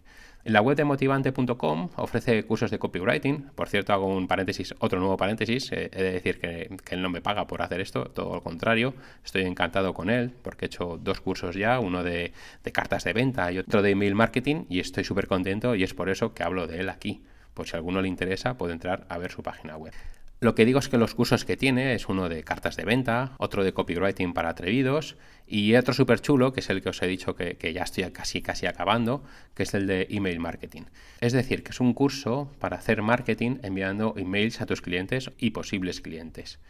La 0.48 0.62
web 0.62 0.78
de 0.78 0.84
motivante.com 0.84 1.90
ofrece 1.96 2.42
cursos 2.44 2.70
de 2.70 2.78
copywriting. 2.78 3.50
Por 3.54 3.68
cierto, 3.68 3.92
hago 3.92 4.06
un 4.06 4.26
paréntesis, 4.26 4.74
otro 4.78 4.98
nuevo 4.98 5.18
paréntesis. 5.18 5.70
Eh, 5.72 5.90
he 5.92 6.02
de 6.02 6.12
decir 6.12 6.38
que, 6.38 6.74
él 6.90 7.02
no 7.02 7.10
me 7.10 7.20
paga 7.20 7.46
por 7.46 7.60
hacer 7.60 7.82
esto, 7.82 8.06
todo 8.06 8.36
lo 8.36 8.42
contrario. 8.42 8.94
Estoy 9.22 9.42
encantado 9.42 9.92
con 9.92 10.08
él 10.08 10.32
porque 10.40 10.64
he 10.64 10.68
hecho 10.68 10.98
dos 11.02 11.20
cursos 11.20 11.54
ya, 11.54 11.78
uno 11.80 12.02
de, 12.02 12.32
de 12.64 12.72
cartas 12.72 13.04
de 13.04 13.12
venta 13.12 13.52
y 13.52 13.58
otro 13.58 13.82
de 13.82 13.90
email 13.90 14.14
marketing 14.14 14.64
y 14.70 14.80
estoy 14.80 15.04
súper 15.04 15.26
contento 15.26 15.74
y 15.74 15.82
es 15.82 15.92
por 15.92 16.08
eso 16.08 16.32
que 16.32 16.42
hablo 16.42 16.66
de 16.66 16.80
él 16.80 16.88
aquí. 16.88 17.22
Por 17.52 17.66
si 17.66 17.74
a 17.74 17.76
alguno 17.76 18.00
le 18.00 18.08
interesa, 18.08 18.56
puede 18.56 18.72
entrar 18.72 19.04
a 19.10 19.18
ver 19.18 19.30
su 19.30 19.42
página 19.42 19.76
web. 19.76 19.92
Lo 20.40 20.54
que 20.54 20.64
digo 20.64 20.78
es 20.78 20.88
que 20.88 20.98
los 20.98 21.14
cursos 21.14 21.44
que 21.44 21.56
tiene 21.56 21.94
es 21.94 22.08
uno 22.08 22.28
de 22.28 22.44
cartas 22.44 22.76
de 22.76 22.84
venta, 22.84 23.32
otro 23.38 23.64
de 23.64 23.72
copywriting 23.72 24.34
para 24.34 24.50
atrevidos 24.50 25.16
y 25.48 25.74
otro 25.74 25.92
súper 25.92 26.20
chulo, 26.20 26.52
que 26.52 26.60
es 26.60 26.70
el 26.70 26.80
que 26.80 26.90
os 26.90 27.02
he 27.02 27.08
dicho 27.08 27.34
que, 27.34 27.56
que, 27.56 27.72
ya 27.72 27.82
estoy 27.82 28.04
casi 28.12 28.40
casi 28.40 28.66
acabando, 28.66 29.24
que 29.54 29.64
es 29.64 29.74
el 29.74 29.88
de 29.88 30.06
email 30.10 30.38
marketing. 30.38 30.82
Es 31.20 31.32
decir, 31.32 31.64
que 31.64 31.72
es 31.72 31.80
un 31.80 31.92
curso 31.92 32.52
para 32.60 32.76
hacer 32.76 33.02
marketing 33.02 33.58
enviando 33.62 34.14
emails 34.16 34.60
a 34.60 34.66
tus 34.66 34.80
clientes 34.80 35.32
y 35.38 35.50
posibles 35.50 36.00
clientes 36.00 36.60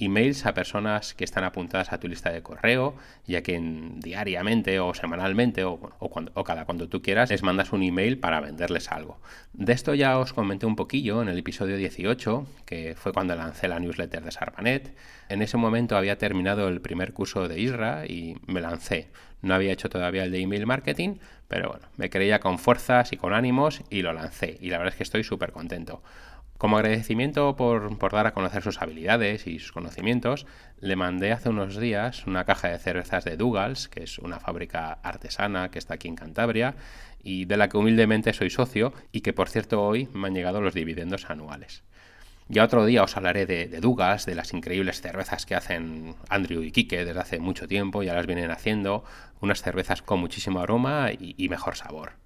emails 0.00 0.46
a 0.46 0.54
personas 0.54 1.14
que 1.14 1.24
están 1.24 1.44
apuntadas 1.44 1.92
a 1.92 2.00
tu 2.00 2.08
lista 2.08 2.30
de 2.30 2.42
correo, 2.42 2.94
ya 3.26 3.42
que 3.42 3.60
diariamente 3.96 4.80
o 4.80 4.94
semanalmente 4.94 5.64
o, 5.64 5.78
cada 6.44 6.64
cuando 6.64 6.88
tú 6.88 7.02
quieras 7.02 7.30
les 7.30 7.42
mandas 7.42 7.72
un 7.72 7.82
email 7.82 8.18
para 8.18 8.40
venderles 8.40 8.90
algo. 8.90 9.20
De 9.52 9.72
esto 9.72 9.94
ya 9.94 10.18
os 10.18 10.32
comenté 10.32 10.66
un 10.66 10.76
poquillo 10.76 11.22
en 11.22 11.28
el 11.28 11.38
episodio 11.38 11.76
18, 11.76 12.46
que 12.64 12.94
fue 12.96 13.12
cuando 13.12 13.34
lancé 13.34 13.68
la 13.68 13.78
newsletter 13.78 14.24
de 14.24 14.30
Sarpanet. 14.30 14.94
En 15.28 15.42
ese 15.42 15.56
momento 15.56 15.96
había 15.96 16.18
terminado 16.18 16.68
el 16.68 16.80
primer 16.80 17.12
curso 17.12 17.48
de 17.48 17.60
Isra 17.60 18.06
y 18.06 18.36
me 18.46 18.60
lancé. 18.60 19.10
No 19.42 19.54
había 19.54 19.72
hecho 19.72 19.88
todavía 19.88 20.24
el 20.24 20.32
de 20.32 20.40
email 20.40 20.66
marketing, 20.66 21.16
pero 21.48 21.70
bueno, 21.70 21.86
me 21.96 22.10
creía 22.10 22.40
con 22.40 22.58
fuerzas 22.58 23.12
y 23.12 23.16
con 23.16 23.32
ánimos 23.32 23.82
y 23.90 24.02
lo 24.02 24.12
lancé. 24.12 24.58
Y 24.60 24.70
la 24.70 24.78
verdad 24.78 24.92
es 24.92 24.98
que 24.98 25.02
estoy 25.02 25.24
súper 25.24 25.52
contento. 25.52 26.02
Como 26.60 26.76
agradecimiento 26.76 27.56
por, 27.56 28.12
dar 28.12 28.26
a 28.26 28.34
conocer 28.34 28.62
sus 28.62 28.82
habilidades 28.82 29.46
y 29.46 29.60
sus 29.60 29.72
conocimientos, 29.72 30.44
le 30.78 30.94
mandé 30.94 31.32
hace 31.32 31.48
unos 31.48 31.78
días 31.78 32.26
una 32.26 32.44
caja 32.44 32.68
de 32.68 32.78
cervezas 32.78 33.24
de 33.24 33.38
Dougals, 33.38 33.88
que 33.88 34.02
es 34.02 34.18
una 34.18 34.40
fábrica 34.40 34.98
artesana 35.02 35.70
que 35.70 35.78
está 35.78 35.94
aquí 35.94 36.08
en 36.08 36.16
Cantabria 36.16 36.74
y 37.22 37.46
de 37.46 37.56
la 37.56 37.70
que 37.70 37.78
humildemente 37.78 38.34
soy 38.34 38.50
socio 38.50 38.92
y 39.10 39.22
que 39.22 39.32
por 39.32 39.48
cierto 39.48 39.82
hoy 39.82 40.10
me 40.12 40.26
han 40.26 40.34
llegado 40.34 40.60
los 40.60 40.74
dividendos 40.74 41.30
anuales. 41.30 41.82
Ya 42.48 42.64
otro 42.64 42.84
día 42.84 43.04
os 43.04 43.16
hablaré 43.16 43.46
de, 43.46 43.66
de 43.66 43.80
de 43.80 44.34
las 44.34 44.52
increíbles 44.52 45.00
cervezas 45.00 45.46
que 45.46 45.54
hacen 45.54 46.14
Andrew 46.28 46.62
y 46.62 46.72
Kike 46.72 47.06
desde 47.06 47.20
hace 47.20 47.38
mucho 47.38 47.68
tiempo, 47.68 48.02
ya 48.02 48.12
las 48.12 48.26
vienen 48.26 48.50
haciendo, 48.50 49.02
unas 49.40 49.62
cervezas 49.62 50.02
con 50.02 50.20
muchísimo 50.20 50.60
aroma 50.60 51.08
y 51.18 51.48
mejor 51.48 51.76
sabor. 51.76 52.19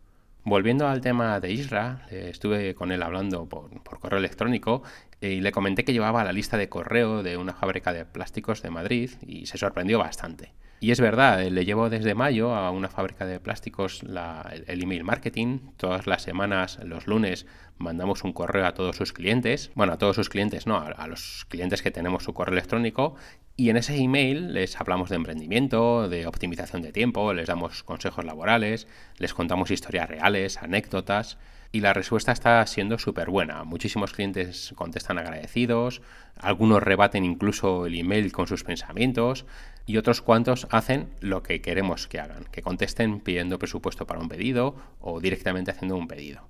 Volviendo 0.46 0.86
al 0.86 1.00
tema 1.00 1.40
de 1.40 1.52
Isra, 1.52 2.06
estuve 2.10 2.74
con 2.74 2.92
él 2.92 3.02
hablando 3.02 3.48
por, 3.48 3.70
correo 3.98 4.18
electrónico 4.18 4.82
y 5.18 5.40
le 5.40 5.52
comenté 5.52 5.84
que 5.84 5.94
llevaba 5.94 6.22
la 6.22 6.32
lista 6.32 6.58
de 6.58 6.68
correo 6.68 7.22
de 7.22 7.38
una 7.38 7.54
fábrica 7.54 7.94
de 7.94 8.04
plásticos 8.04 8.60
de 8.60 8.68
Madrid 8.68 9.10
y 9.26 9.46
se 9.46 9.56
sorprendió 9.56 9.98
bastante. 9.98 10.52
Y 10.80 10.90
es 10.90 11.00
verdad, 11.00 11.42
le 11.42 11.64
llevo 11.64 11.88
desde 11.88 12.14
mayo 12.14 12.54
a 12.54 12.70
una 12.70 12.90
fábrica 12.90 13.24
de 13.24 13.40
plásticos 13.40 14.02
el 14.02 14.82
email 14.82 15.02
marketing. 15.02 15.60
Todas 15.78 16.06
las 16.06 16.20
semanas, 16.20 16.78
los 16.84 17.06
lunes, 17.06 17.46
mandamos 17.78 18.24
un 18.24 18.32
correo 18.32 18.66
a 18.66 18.74
todos 18.74 18.96
sus 18.96 19.12
clientes. 19.12 19.70
Bueno, 19.74 19.92
a 19.92 19.98
todos 19.98 20.16
sus 20.16 20.28
clientes, 20.28 20.66
no, 20.66 20.78
a, 20.78 21.06
los 21.06 21.46
clientes 21.48 21.82
que 21.82 21.90
tenemos 21.90 22.24
su 22.24 22.34
correo 22.34 22.54
electrónico. 22.54 23.14
Y 23.56 23.70
en 23.70 23.76
ese 23.76 23.96
email 23.96 24.52
les 24.52 24.80
hablamos 24.80 25.10
de 25.10 25.16
emprendimiento, 25.16 26.08
de 26.08 26.26
optimización 26.26 26.82
de 26.82 26.92
tiempo, 26.92 27.32
les 27.32 27.46
damos 27.46 27.84
consejos 27.84 28.24
laborales, 28.24 28.88
les 29.18 29.32
contamos 29.32 29.70
historias 29.70 30.08
reales, 30.08 30.58
anécdotas 30.58 31.38
y 31.70 31.80
la 31.80 31.92
respuesta 31.92 32.32
está 32.32 32.64
siendo 32.66 32.98
súper 32.98 33.30
buena. 33.30 33.64
Muchísimos 33.64 34.12
clientes 34.12 34.72
contestan 34.76 35.18
agradecidos, 35.18 36.02
algunos 36.36 36.82
rebaten 36.82 37.24
incluso 37.24 37.86
el 37.86 37.96
email 37.96 38.32
con 38.32 38.46
sus 38.46 38.64
pensamientos 38.64 39.44
y 39.86 39.96
otros 39.96 40.20
cuantos 40.20 40.66
hacen 40.70 41.08
lo 41.20 41.42
que 41.42 41.60
queremos 41.60 42.06
que 42.06 42.20
hagan, 42.20 42.44
que 42.50 42.62
contesten 42.62 43.20
pidiendo 43.20 43.58
presupuesto 43.58 44.06
para 44.06 44.20
un 44.20 44.28
pedido 44.28 44.76
o 45.00 45.20
directamente 45.20 45.72
haciendo 45.72 45.96
un 45.96 46.08
pedido. 46.08 46.48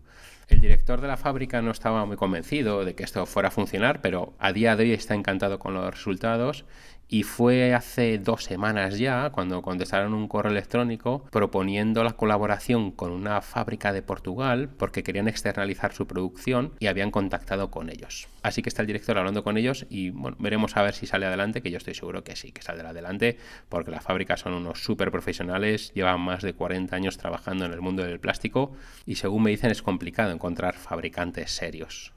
El 0.48 0.60
director 0.60 1.00
de 1.00 1.08
la 1.08 1.16
fábrica 1.16 1.62
no 1.62 1.70
estaba 1.70 2.04
muy 2.04 2.16
convencido 2.16 2.84
de 2.84 2.94
que 2.94 3.02
esto 3.02 3.24
fuera 3.26 3.48
a 3.48 3.52
funcionar, 3.52 4.00
pero 4.00 4.34
a 4.38 4.52
día 4.52 4.76
de 4.76 4.84
hoy 4.84 4.92
está 4.92 5.14
encantado 5.14 5.58
con 5.58 5.74
los 5.74 5.90
resultados 5.90 6.64
y 7.14 7.22
fue 7.22 7.74
hace 7.74 8.18
dos 8.18 8.42
semanas 8.42 8.98
ya 8.98 9.30
cuando 9.30 9.62
contestaron 9.62 10.14
un 10.14 10.26
correo 10.26 10.50
electrónico 10.50 11.24
proponiendo 11.30 12.02
la 12.02 12.14
colaboración 12.14 12.90
con 12.90 13.12
una 13.12 13.40
fábrica 13.40 13.92
de 13.92 14.02
Portugal 14.02 14.68
porque 14.76 15.04
querían 15.04 15.28
externalizar 15.28 15.92
su 15.92 16.08
producción 16.08 16.72
y 16.80 16.88
habían 16.88 17.12
contactado 17.12 17.70
con 17.70 17.88
ellos. 17.88 18.26
Así 18.42 18.62
que 18.62 18.68
está 18.68 18.82
el 18.82 18.88
director 18.88 19.16
hablando 19.16 19.44
con 19.44 19.56
ellos 19.56 19.86
y 19.88 20.10
bueno, 20.10 20.36
veremos 20.40 20.76
a 20.76 20.82
ver 20.82 20.94
si 20.94 21.06
sale 21.06 21.26
adelante, 21.26 21.62
que 21.62 21.70
yo 21.70 21.78
estoy 21.78 21.94
seguro 21.94 22.24
que 22.24 22.34
sí, 22.34 22.50
que 22.50 22.62
saldrá 22.62 22.88
adelante 22.88 23.38
porque 23.68 23.92
la 23.92 24.00
fábrica 24.00 24.36
son 24.36 24.54
unos 24.54 24.82
súper 24.82 25.12
profesionales, 25.12 25.92
llevan 25.94 26.20
más 26.20 26.42
de 26.42 26.54
40 26.54 26.96
años 26.96 27.16
trabajando 27.16 27.64
en 27.64 27.72
el 27.72 27.80
mundo 27.80 28.02
del 28.02 28.18
plástico 28.18 28.72
y 29.06 29.14
según 29.14 29.44
me 29.44 29.50
dicen 29.50 29.70
es 29.70 29.82
complicado 29.82 30.32
encontrar 30.32 30.74
fabricantes 30.74 31.52
serios. 31.52 32.13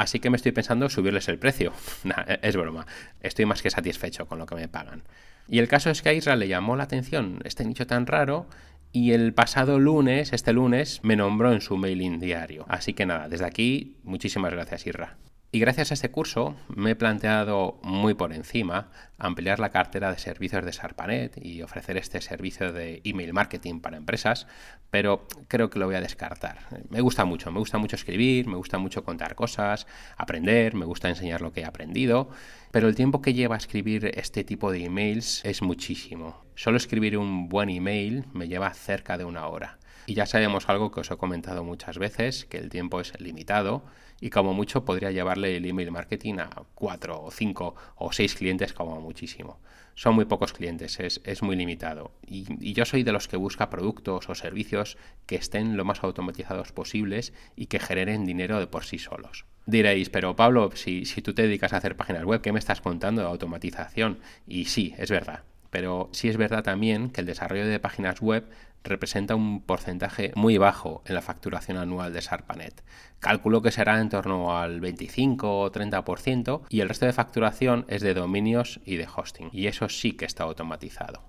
Así 0.00 0.18
que 0.18 0.30
me 0.30 0.38
estoy 0.38 0.52
pensando 0.52 0.88
subirles 0.88 1.28
el 1.28 1.38
precio. 1.38 1.74
es 2.42 2.56
broma. 2.56 2.86
Estoy 3.20 3.44
más 3.44 3.60
que 3.60 3.68
satisfecho 3.68 4.24
con 4.26 4.38
lo 4.38 4.46
que 4.46 4.54
me 4.54 4.66
pagan. 4.66 5.02
Y 5.46 5.58
el 5.58 5.68
caso 5.68 5.90
es 5.90 6.00
que 6.00 6.08
a 6.08 6.14
Israel 6.14 6.38
le 6.38 6.48
llamó 6.48 6.74
la 6.74 6.84
atención 6.84 7.40
este 7.44 7.66
nicho 7.66 7.86
tan 7.86 8.06
raro 8.06 8.46
y 8.92 9.12
el 9.12 9.34
pasado 9.34 9.78
lunes, 9.78 10.32
este 10.32 10.54
lunes, 10.54 11.00
me 11.02 11.16
nombró 11.16 11.52
en 11.52 11.60
su 11.60 11.76
mailing 11.76 12.18
diario. 12.18 12.64
Así 12.66 12.94
que 12.94 13.04
nada, 13.04 13.28
desde 13.28 13.44
aquí, 13.44 13.98
muchísimas 14.02 14.52
gracias, 14.52 14.86
Isra. 14.86 15.18
Y 15.52 15.58
gracias 15.58 15.90
a 15.90 15.94
este 15.94 16.12
curso 16.12 16.54
me 16.68 16.92
he 16.92 16.94
planteado 16.94 17.80
muy 17.82 18.14
por 18.14 18.32
encima 18.32 18.92
ampliar 19.18 19.58
la 19.58 19.70
cartera 19.70 20.12
de 20.12 20.18
servicios 20.18 20.64
de 20.64 20.72
Sarpanet 20.72 21.44
y 21.44 21.62
ofrecer 21.62 21.96
este 21.96 22.20
servicio 22.20 22.72
de 22.72 23.00
email 23.02 23.32
marketing 23.32 23.80
para 23.80 23.96
empresas, 23.96 24.46
pero 24.92 25.26
creo 25.48 25.68
que 25.68 25.80
lo 25.80 25.86
voy 25.86 25.96
a 25.96 26.00
descartar. 26.00 26.58
Me 26.88 27.00
gusta 27.00 27.24
mucho, 27.24 27.50
me 27.50 27.58
gusta 27.58 27.78
mucho 27.78 27.96
escribir, 27.96 28.46
me 28.46 28.54
gusta 28.54 28.78
mucho 28.78 29.02
contar 29.02 29.34
cosas, 29.34 29.88
aprender, 30.16 30.74
me 30.76 30.84
gusta 30.84 31.08
enseñar 31.08 31.40
lo 31.40 31.52
que 31.52 31.62
he 31.62 31.64
aprendido, 31.64 32.30
pero 32.70 32.86
el 32.86 32.94
tiempo 32.94 33.20
que 33.20 33.34
lleva 33.34 33.56
escribir 33.56 34.12
este 34.14 34.44
tipo 34.44 34.70
de 34.70 34.84
emails 34.84 35.44
es 35.44 35.62
muchísimo. 35.62 36.44
Solo 36.54 36.76
escribir 36.76 37.18
un 37.18 37.48
buen 37.48 37.70
email 37.70 38.24
me 38.32 38.46
lleva 38.46 38.72
cerca 38.72 39.18
de 39.18 39.24
una 39.24 39.48
hora. 39.48 39.80
Y 40.06 40.14
ya 40.14 40.26
sabemos 40.26 40.68
algo 40.68 40.90
que 40.90 41.00
os 41.00 41.10
he 41.10 41.16
comentado 41.16 41.64
muchas 41.64 41.98
veces, 41.98 42.44
que 42.46 42.58
el 42.58 42.68
tiempo 42.68 43.00
es 43.00 43.18
limitado 43.20 43.84
y 44.20 44.30
como 44.30 44.54
mucho 44.54 44.84
podría 44.84 45.10
llevarle 45.10 45.56
el 45.56 45.66
email 45.66 45.90
marketing 45.90 46.34
a 46.38 46.50
cuatro 46.74 47.22
o 47.22 47.30
cinco 47.30 47.74
o 47.96 48.12
seis 48.12 48.34
clientes 48.34 48.72
como 48.72 49.00
muchísimo. 49.00 49.58
Son 49.94 50.14
muy 50.14 50.24
pocos 50.24 50.52
clientes, 50.52 50.98
es, 51.00 51.42
muy 51.42 51.56
limitado. 51.56 52.12
Y, 52.26 52.72
yo 52.72 52.84
soy 52.84 53.02
de 53.02 53.12
los 53.12 53.28
que 53.28 53.36
busca 53.36 53.68
productos 53.70 54.28
o 54.28 54.34
servicios 54.34 54.96
que 55.26 55.36
estén 55.36 55.76
lo 55.76 55.84
más 55.84 56.02
automatizados 56.02 56.72
posibles 56.72 57.32
y 57.56 57.66
que 57.66 57.80
generen 57.80 58.24
dinero 58.24 58.58
de 58.58 58.66
por 58.66 58.84
sí 58.84 58.98
solos. 58.98 59.44
Diréis, 59.66 60.08
pero 60.08 60.36
Pablo, 60.36 60.70
si, 60.74 61.04
si 61.04 61.20
tú 61.22 61.34
te 61.34 61.42
dedicas 61.42 61.72
a 61.72 61.78
hacer 61.78 61.96
páginas 61.96 62.24
web, 62.24 62.40
¿qué 62.40 62.52
me 62.52 62.58
estás 62.58 62.80
contando 62.80 63.20
de 63.20 63.28
automatización? 63.28 64.20
Y 64.46 64.66
sí, 64.66 64.94
es 64.96 65.10
verdad. 65.10 65.42
Pero 65.70 66.08
sí 66.12 66.28
es 66.28 66.36
verdad 66.36 66.64
también 66.64 67.10
que 67.10 67.20
el 67.20 67.26
desarrollo 67.26 67.66
de 67.66 67.78
páginas 67.78 68.20
web 68.20 68.48
representa 68.84 69.34
un 69.34 69.60
porcentaje 69.62 70.32
muy 70.34 70.58
bajo 70.58 71.02
en 71.06 71.14
la 71.14 71.22
facturación 71.22 71.76
anual 71.76 72.12
de 72.12 72.22
Sarpanet. 72.22 72.82
Calculo 73.18 73.62
que 73.62 73.70
será 73.70 74.00
en 74.00 74.08
torno 74.08 74.56
al 74.56 74.80
25 74.80 75.60
o 75.60 75.72
30% 75.72 76.62
y 76.68 76.80
el 76.80 76.88
resto 76.88 77.06
de 77.06 77.12
facturación 77.12 77.84
es 77.88 78.02
de 78.02 78.14
dominios 78.14 78.80
y 78.84 78.96
de 78.96 79.08
hosting. 79.14 79.50
Y 79.52 79.66
eso 79.66 79.88
sí 79.88 80.12
que 80.12 80.24
está 80.24 80.44
automatizado. 80.44 81.22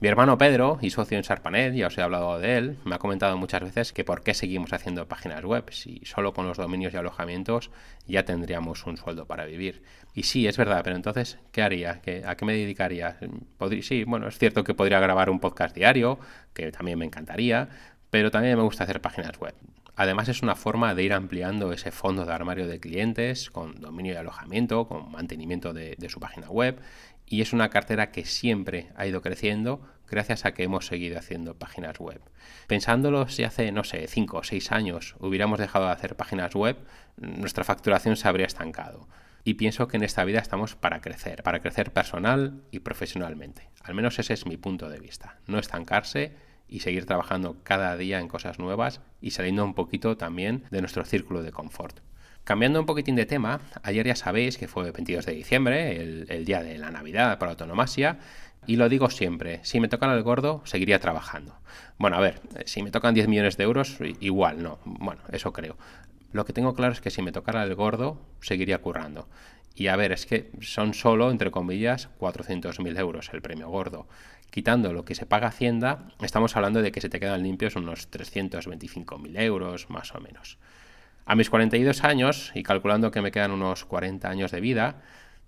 Mi 0.00 0.08
hermano 0.08 0.36
Pedro, 0.36 0.78
y 0.82 0.90
socio 0.90 1.16
en 1.16 1.24
Sarpanet, 1.24 1.72
ya 1.72 1.86
os 1.86 1.96
he 1.96 2.02
hablado 2.02 2.38
de 2.40 2.58
él, 2.58 2.76
me 2.84 2.96
ha 2.96 2.98
comentado 2.98 3.38
muchas 3.38 3.62
veces 3.62 3.92
que 3.92 4.04
por 4.04 4.22
qué 4.22 4.34
seguimos 4.34 4.72
haciendo 4.72 5.06
páginas 5.06 5.44
web 5.44 5.70
si 5.70 6.02
solo 6.04 6.34
con 6.34 6.48
los 6.48 6.58
dominios 6.58 6.92
y 6.92 6.96
alojamientos 6.96 7.70
ya 8.06 8.24
tendríamos 8.24 8.84
un 8.86 8.96
sueldo 8.96 9.26
para 9.26 9.46
vivir. 9.46 9.82
Y 10.12 10.24
sí, 10.24 10.48
es 10.48 10.56
verdad, 10.56 10.80
pero 10.82 10.96
entonces, 10.96 11.38
¿qué 11.52 11.62
haría? 11.62 12.02
¿A 12.26 12.34
qué 12.34 12.44
me 12.44 12.54
dedicaría? 12.54 13.16
sí, 13.82 14.04
bueno, 14.04 14.26
es 14.26 14.36
cierto 14.36 14.64
que 14.64 14.74
podría 14.74 14.98
grabar 14.98 15.30
un 15.30 15.38
podcast 15.38 15.74
diario, 15.74 16.18
que 16.52 16.72
también 16.72 16.98
me 16.98 17.04
encantaría, 17.06 17.68
pero 18.10 18.32
también 18.32 18.56
me 18.56 18.64
gusta 18.64 18.84
hacer 18.84 19.00
páginas 19.00 19.38
web. 19.38 19.54
Además 19.96 20.28
es 20.28 20.42
una 20.42 20.56
forma 20.56 20.92
de 20.96 21.04
ir 21.04 21.12
ampliando 21.12 21.72
ese 21.72 21.92
fondo 21.92 22.24
de 22.24 22.32
armario 22.32 22.66
de 22.66 22.80
clientes 22.80 23.48
con 23.48 23.80
dominio 23.80 24.14
y 24.14 24.16
alojamiento, 24.16 24.88
con 24.88 25.12
mantenimiento 25.12 25.72
de 25.72 26.08
su 26.08 26.18
página 26.18 26.50
web 26.50 26.80
y 27.26 27.40
es 27.40 27.52
una 27.52 27.70
cartera 27.70 28.10
que 28.10 28.24
siempre 28.24 28.90
ha 28.96 29.06
ido 29.06 29.22
creciendo 29.22 29.88
gracias 30.08 30.44
a 30.44 30.52
que 30.52 30.62
hemos 30.62 30.86
seguido 30.86 31.18
haciendo 31.18 31.58
páginas 31.58 31.98
web. 31.98 32.20
Pensándolo, 32.66 33.28
si 33.28 33.44
hace, 33.44 33.72
no 33.72 33.84
sé, 33.84 34.06
5 34.06 34.38
o 34.38 34.44
6 34.44 34.72
años 34.72 35.16
hubiéramos 35.18 35.58
dejado 35.58 35.86
de 35.86 35.92
hacer 35.92 36.16
páginas 36.16 36.54
web, 36.54 36.76
nuestra 37.16 37.64
facturación 37.64 38.16
se 38.16 38.28
habría 38.28 38.46
estancado. 38.46 39.08
Y 39.44 39.54
pienso 39.54 39.88
que 39.88 39.98
en 39.98 40.04
esta 40.04 40.24
vida 40.24 40.38
estamos 40.38 40.74
para 40.74 41.00
crecer, 41.00 41.42
para 41.42 41.60
crecer 41.60 41.92
personal 41.92 42.62
y 42.70 42.80
profesionalmente. 42.80 43.68
Al 43.82 43.94
menos 43.94 44.18
ese 44.18 44.32
es 44.32 44.46
mi 44.46 44.56
punto 44.56 44.88
de 44.88 45.00
vista. 45.00 45.38
No 45.46 45.58
estancarse 45.58 46.32
y 46.66 46.80
seguir 46.80 47.04
trabajando 47.04 47.58
cada 47.62 47.94
día 47.96 48.20
en 48.20 48.28
cosas 48.28 48.58
nuevas 48.58 49.02
y 49.20 49.32
saliendo 49.32 49.64
un 49.64 49.74
poquito 49.74 50.16
también 50.16 50.64
de 50.70 50.80
nuestro 50.80 51.04
círculo 51.04 51.42
de 51.42 51.52
confort. 51.52 52.00
Cambiando 52.44 52.78
un 52.78 52.84
poquitín 52.84 53.16
de 53.16 53.24
tema, 53.24 53.62
ayer 53.82 54.06
ya 54.06 54.16
sabéis 54.16 54.58
que 54.58 54.68
fue 54.68 54.84
el 54.84 54.92
22 54.92 55.24
de 55.24 55.32
diciembre, 55.32 55.96
el, 56.28 56.44
día 56.44 56.62
de 56.62 56.76
la 56.76 56.90
Navidad 56.90 57.38
para 57.38 57.52
autonomasia, 57.52 58.18
y 58.66 58.76
lo 58.76 58.90
digo 58.90 59.08
siempre, 59.08 59.60
si 59.62 59.80
me 59.80 59.88
tocan 59.88 60.10
el 60.10 60.22
gordo, 60.22 60.60
seguiría 60.66 60.98
trabajando. 60.98 61.56
Bueno, 61.98 62.16
a 62.16 62.20
ver, 62.20 62.42
si 62.66 62.82
me 62.82 62.90
tocan 62.90 63.14
10 63.14 63.28
millones 63.28 63.56
de 63.56 63.64
euros, 63.64 63.96
igual, 64.20 64.62
no. 64.62 64.78
Bueno, 64.84 65.22
eso 65.32 65.54
creo. 65.54 65.78
Lo 66.32 66.44
que 66.44 66.52
tengo 66.52 66.74
claro 66.74 66.92
es 66.92 67.00
que 67.00 67.10
si 67.10 67.22
me 67.22 67.32
tocara 67.32 67.64
el 67.64 67.74
gordo, 67.74 68.20
seguiría 68.42 68.82
currando. 68.82 69.26
Y 69.74 69.86
a 69.86 69.96
ver, 69.96 70.12
es 70.12 70.26
que 70.26 70.50
son 70.60 70.92
solo, 70.92 71.30
entre 71.30 71.50
comillas, 71.50 72.10
400.000 72.20 72.98
euros 72.98 73.30
el 73.32 73.40
premio 73.40 73.70
gordo. 73.70 74.06
Quitando 74.50 74.92
lo 74.92 75.06
que 75.06 75.14
se 75.14 75.24
paga 75.24 75.48
Hacienda, 75.48 76.08
estamos 76.20 76.56
hablando 76.56 76.82
de 76.82 76.92
que 76.92 77.00
se 77.00 77.08
te 77.08 77.20
quedan 77.20 77.42
limpios 77.42 77.74
unos 77.74 78.10
325.000 78.10 79.40
euros, 79.40 79.88
más 79.88 80.14
o 80.14 80.20
menos. 80.20 80.58
A 81.26 81.36
mis 81.36 81.48
42 81.48 82.04
años, 82.04 82.52
y 82.54 82.62
calculando 82.62 83.10
que 83.10 83.22
me 83.22 83.32
quedan 83.32 83.50
unos 83.50 83.86
40 83.86 84.28
años 84.28 84.50
de 84.50 84.60
vida, 84.60 85.02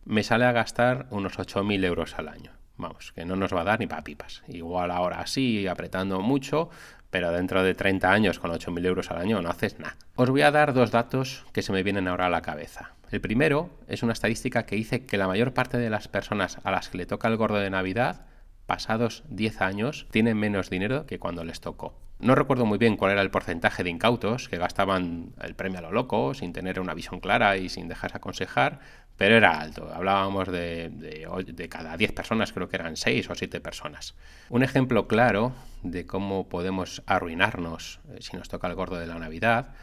me 0.07 0.23
sale 0.23 0.47
a 0.47 0.53
gastar 0.53 1.07
unos 1.11 1.39
8.000 1.39 1.85
euros 1.85 2.15
al 2.19 2.29
año. 2.29 2.53
Vamos, 2.79 3.13
que 3.13 3.25
no 3.25 3.37
nos 3.37 3.55
va 3.55 3.61
a 3.61 3.65
dar 3.65 3.81
ni 3.81 3.87
para 3.87 4.05
pipas. 4.05 4.43
Igual 4.49 4.91
ahora 4.91 5.27
sí, 5.27 5.67
apretando 5.67 6.21
mucho, 6.21 6.71
pero 7.11 7.31
dentro 7.31 7.63
de 7.63 7.75
30 7.75 8.11
años 8.11 8.39
con 8.39 8.51
8.000 8.51 8.87
euros 8.87 9.11
al 9.11 9.19
año 9.19 9.43
no 9.43 9.51
haces 9.51 9.79
nada. 9.79 9.97
Os 10.15 10.31
voy 10.31 10.43
a 10.43 10.51
dar 10.51 10.73
dos 10.73 10.93
datos 10.93 11.45
que 11.53 11.63
se 11.63 11.73
me 11.73 11.83
vienen 11.83 12.09
ahora 12.09 12.27
a 12.27 12.31
la 12.31 12.43
cabeza. 12.43 12.93
El 13.11 13.21
primero 13.21 13.71
es 13.87 14.03
una 14.03 14.15
estadística 14.15 14.65
que 14.65 14.77
dice 14.77 15.05
que 15.05 15.19
la 15.19 15.29
mayor 15.29 15.53
parte 15.53 15.79
de 15.79 15.91
las 15.91 16.09
personas 16.09 16.59
a 16.65 16.71
las 16.71 16.89
que 16.89 16.99
le 16.99 17.07
toca 17.07 17.29
el 17.29 17.37
gordo 17.37 17.57
de 17.57 17.71
Navidad, 17.71 18.27
pasados 18.67 19.25
10 19.29 19.61
años, 19.61 20.07
tienen 20.11 20.39
menos 20.39 20.71
dinero 20.71 21.07
que 21.07 21.19
cuando 21.19 21.45
les 21.45 21.61
tocó. 21.61 22.06
No 22.19 22.35
recuerdo 22.35 22.65
muy 22.65 22.79
bien 22.79 22.97
cuál 22.97 23.13
era 23.13 23.21
el 23.21 23.31
porcentaje 23.31 23.85
de 23.85 23.91
incautos 23.91 24.49
que 24.49 24.57
gastaban 24.57 25.35
el 25.43 25.55
premio 25.55 25.81
a 25.81 25.83
lo 25.83 25.93
loco, 25.93 26.33
sin 26.33 26.53
tener 26.53 26.81
una 26.81 26.95
visión 26.95 27.21
clara 27.21 27.59
y 27.59 27.69
sin 27.69 27.89
dejarse 27.89 28.17
aconsejar, 28.17 28.81
pero 29.19 29.37
era 29.37 29.61
alto. 29.61 29.91
Hablábamos 29.93 30.49
de, 30.49 31.69
cada 31.69 31.97
10 31.97 32.13
personas, 32.13 32.53
creo 32.53 32.69
que 32.69 32.77
eran 32.77 32.97
6 32.97 33.29
o 33.29 33.35
7 33.35 33.61
personas. 33.61 34.15
Un 34.49 34.63
ejemplo 34.63 35.07
claro 35.09 35.53
de 35.83 36.07
cómo 36.07 36.49
podemos 36.49 37.03
arruinarnos 37.07 38.01
eh, 38.11 38.19
si 38.21 38.37
nos 38.37 38.49
toca 38.49 38.67
el 38.67 38.75
gordo 38.75 38.97
de 38.97 39.07
la 39.07 39.19
Navidad 39.19 39.75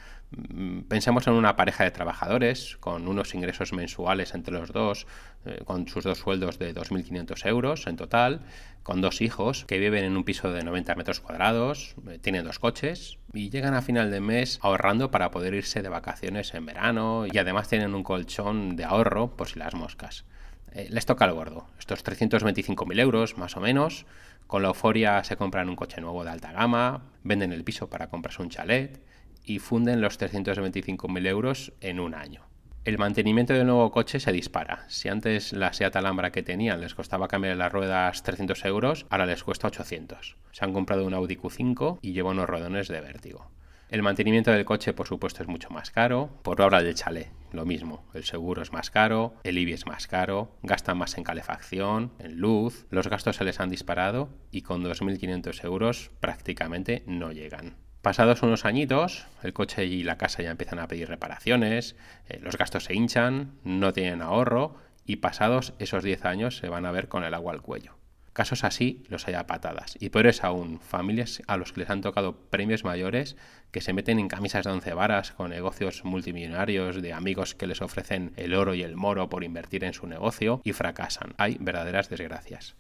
pensemos 0.88 1.28
en 1.28 1.34
una 1.34 1.56
pareja 1.56 1.84
de 1.84 1.92
trabajadores 1.92 2.78
con 2.80 3.08
unos 3.08 3.34
ingresos 3.36 3.74
mensuales 3.74 4.34
entre 4.34 4.54
los 4.54 4.72
dos, 4.72 5.08
eh, 5.46 5.62
con 5.66 5.88
sus 5.88 6.04
dos 6.04 6.20
sueldos 6.20 6.60
de 6.60 6.74
2.500 6.74 7.46
euros 7.48 7.88
en 7.88 7.96
total, 7.96 8.42
con 8.84 9.02
dos 9.02 9.22
hijos 9.22 9.66
que 9.66 9.80
viven 9.80 10.04
en 10.04 10.18
un 10.18 10.24
piso 10.24 10.52
de 10.52 10.64
90 10.64 10.96
metros 10.96 11.20
cuadrados, 11.20 11.96
eh, 12.10 12.20
tienen 12.20 12.46
dos 12.46 12.60
coches 12.60 13.18
y 13.34 13.50
llegan 13.50 13.74
a 13.74 13.82
final 13.82 14.12
de 14.12 14.20
mes 14.20 14.60
ahorrando 14.62 15.12
para 15.12 15.32
poder 15.32 15.54
irse 15.54 15.82
de 15.82 15.90
vacaciones 15.90 16.54
en 16.54 16.66
verano 16.66 17.26
y 17.32 17.38
además 17.38 17.68
tienen 17.68 17.96
un 17.96 18.04
colchón 18.04 18.76
de 18.76 18.84
ahorro 18.84 19.36
por 19.36 19.48
si 19.48 19.60
las 19.60 19.74
moscas. 19.74 20.26
Eh, 20.74 20.88
les 20.90 21.06
toca 21.06 21.26
el 21.26 21.34
gordo, 21.34 21.68
estos 21.80 22.04
325.000 22.04 23.00
euros 23.00 23.38
más 23.38 23.56
o 23.58 23.62
menos. 23.62 24.06
Con 24.48 24.62
la 24.62 24.70
euforia 24.70 25.24
se 25.24 25.38
compran 25.38 25.70
un 25.70 25.76
coche 25.76 26.02
nuevo 26.02 26.24
de 26.24 26.32
alta 26.32 26.52
gama, 26.52 27.04
venden 27.24 27.54
el 27.54 27.64
piso 27.64 27.90
para 27.90 28.10
comprarse 28.10 28.42
un 28.42 28.50
chalet 28.50 29.02
y 29.44 29.60
funden 29.60 30.02
los 30.02 30.20
325.000 30.20 31.28
euros 31.28 31.74
en 31.82 32.00
un 32.00 32.14
año. 32.14 32.44
El 32.86 32.98
mantenimiento 32.98 33.54
del 33.54 33.66
nuevo 33.66 33.92
coche 33.92 34.20
se 34.20 34.34
dispara. 34.34 34.84
Si 34.90 35.08
antes 35.08 35.54
la 35.54 35.72
Seat 35.72 35.96
Alhambra 35.96 36.34
que 36.34 36.44
tenían 36.44 36.82
les 36.82 36.96
costaba 36.96 37.30
cambiar 37.30 37.56
las 37.56 37.72
ruedas 37.72 38.24
300 38.24 38.66
euros, 38.66 39.06
ahora 39.10 39.26
les 39.26 39.44
cuesta 39.44 39.68
800. 39.68 40.36
Se 40.52 40.66
han 40.66 40.74
comprado 40.74 41.06
un 41.06 41.14
Audi 41.14 41.38
Q5 41.38 42.00
y 42.02 42.12
lleva 42.12 42.32
unos 42.32 42.50
rodones 42.50 42.90
de 42.90 43.00
vértigo. 43.00 43.50
El 43.94 44.02
mantenimiento 44.02 44.52
del 44.52 44.66
coche, 44.66 44.92
por 44.92 45.08
supuesto, 45.08 45.44
es 45.44 45.48
mucho 45.48 45.70
más 45.70 45.92
caro. 45.92 46.30
Por 46.42 46.60
obra 46.62 46.82
del 46.82 46.96
chalet, 46.96 47.32
lo 47.52 47.64
mismo. 47.64 48.04
El 48.14 48.24
seguro 48.24 48.64
es 48.64 48.74
más 48.74 48.90
caro, 48.90 49.36
el 49.44 49.58
IBI 49.58 49.74
es 49.74 49.86
más 49.86 50.08
caro, 50.08 50.58
gastan 50.64 50.98
más 50.98 51.18
en 51.18 51.24
calefacción, 51.24 52.12
en 52.20 52.38
luz. 52.38 52.86
Los 52.90 53.08
gastos 53.08 53.36
se 53.38 53.46
les 53.46 53.60
han 53.60 53.70
disparado 53.70 54.30
y 54.52 54.64
con 54.64 54.84
2.500 54.84 55.64
euros 55.64 56.12
prácticamente 56.20 57.04
no 57.06 57.32
llegan. 57.32 57.83
Pasados 58.04 58.44
unos 58.44 58.66
añitos, 58.66 59.28
el 59.44 59.54
coche 59.54 59.86
y 59.86 60.04
la 60.04 60.18
casa 60.18 60.44
ya 60.44 60.52
empiezan 60.52 60.80
a 60.80 60.90
pedir 60.90 61.08
reparaciones, 61.08 61.96
eh, 62.28 62.38
los 62.42 62.58
gastos 62.58 62.84
se 62.84 62.94
hinchan, 62.94 63.54
no 63.64 63.94
tienen 63.94 64.22
ahorro 64.22 64.76
y 65.06 65.16
pasados 65.16 65.74
esos 65.80 66.04
10 66.04 66.26
años 66.26 66.58
se 66.58 66.68
van 66.68 66.86
a 66.86 66.92
ver 66.92 67.08
con 67.08 67.24
el 67.24 67.34
agua 67.34 67.54
al 67.54 67.62
cuello. 67.62 67.96
Casos 68.34 68.66
así 68.66 69.06
los 69.08 69.26
hay 69.30 69.36
a 69.36 69.48
patadas. 69.48 69.96
Y 70.02 70.10
peores 70.10 70.44
aún, 70.44 70.82
familias 70.82 71.42
a 71.48 71.56
los 71.56 71.72
que 71.72 71.80
les 71.80 71.90
han 71.90 72.02
tocado 72.02 72.36
premios 72.50 72.84
mayores 72.84 73.38
que 73.72 73.80
se 73.80 73.94
meten 73.94 74.20
en 74.20 74.28
camisas 74.28 74.66
de 74.66 74.72
once 74.72 74.94
varas 74.94 75.32
con 75.32 75.52
negocios 75.52 76.04
multimillonarios 76.04 77.02
de 77.02 77.14
amigos 77.14 77.56
que 77.56 77.68
les 77.68 77.82
ofrecen 77.82 78.34
el 78.36 78.54
oro 78.54 78.74
y 78.74 78.84
el 78.84 78.98
moro 78.98 79.30
por 79.30 79.46
invertir 79.46 79.86
en 79.86 79.94
su 79.94 80.08
negocio 80.08 80.60
y 80.66 80.74
fracasan. 80.74 81.36
Hay 81.38 81.56
verdaderas 81.58 82.10
desgracias. 82.10 82.76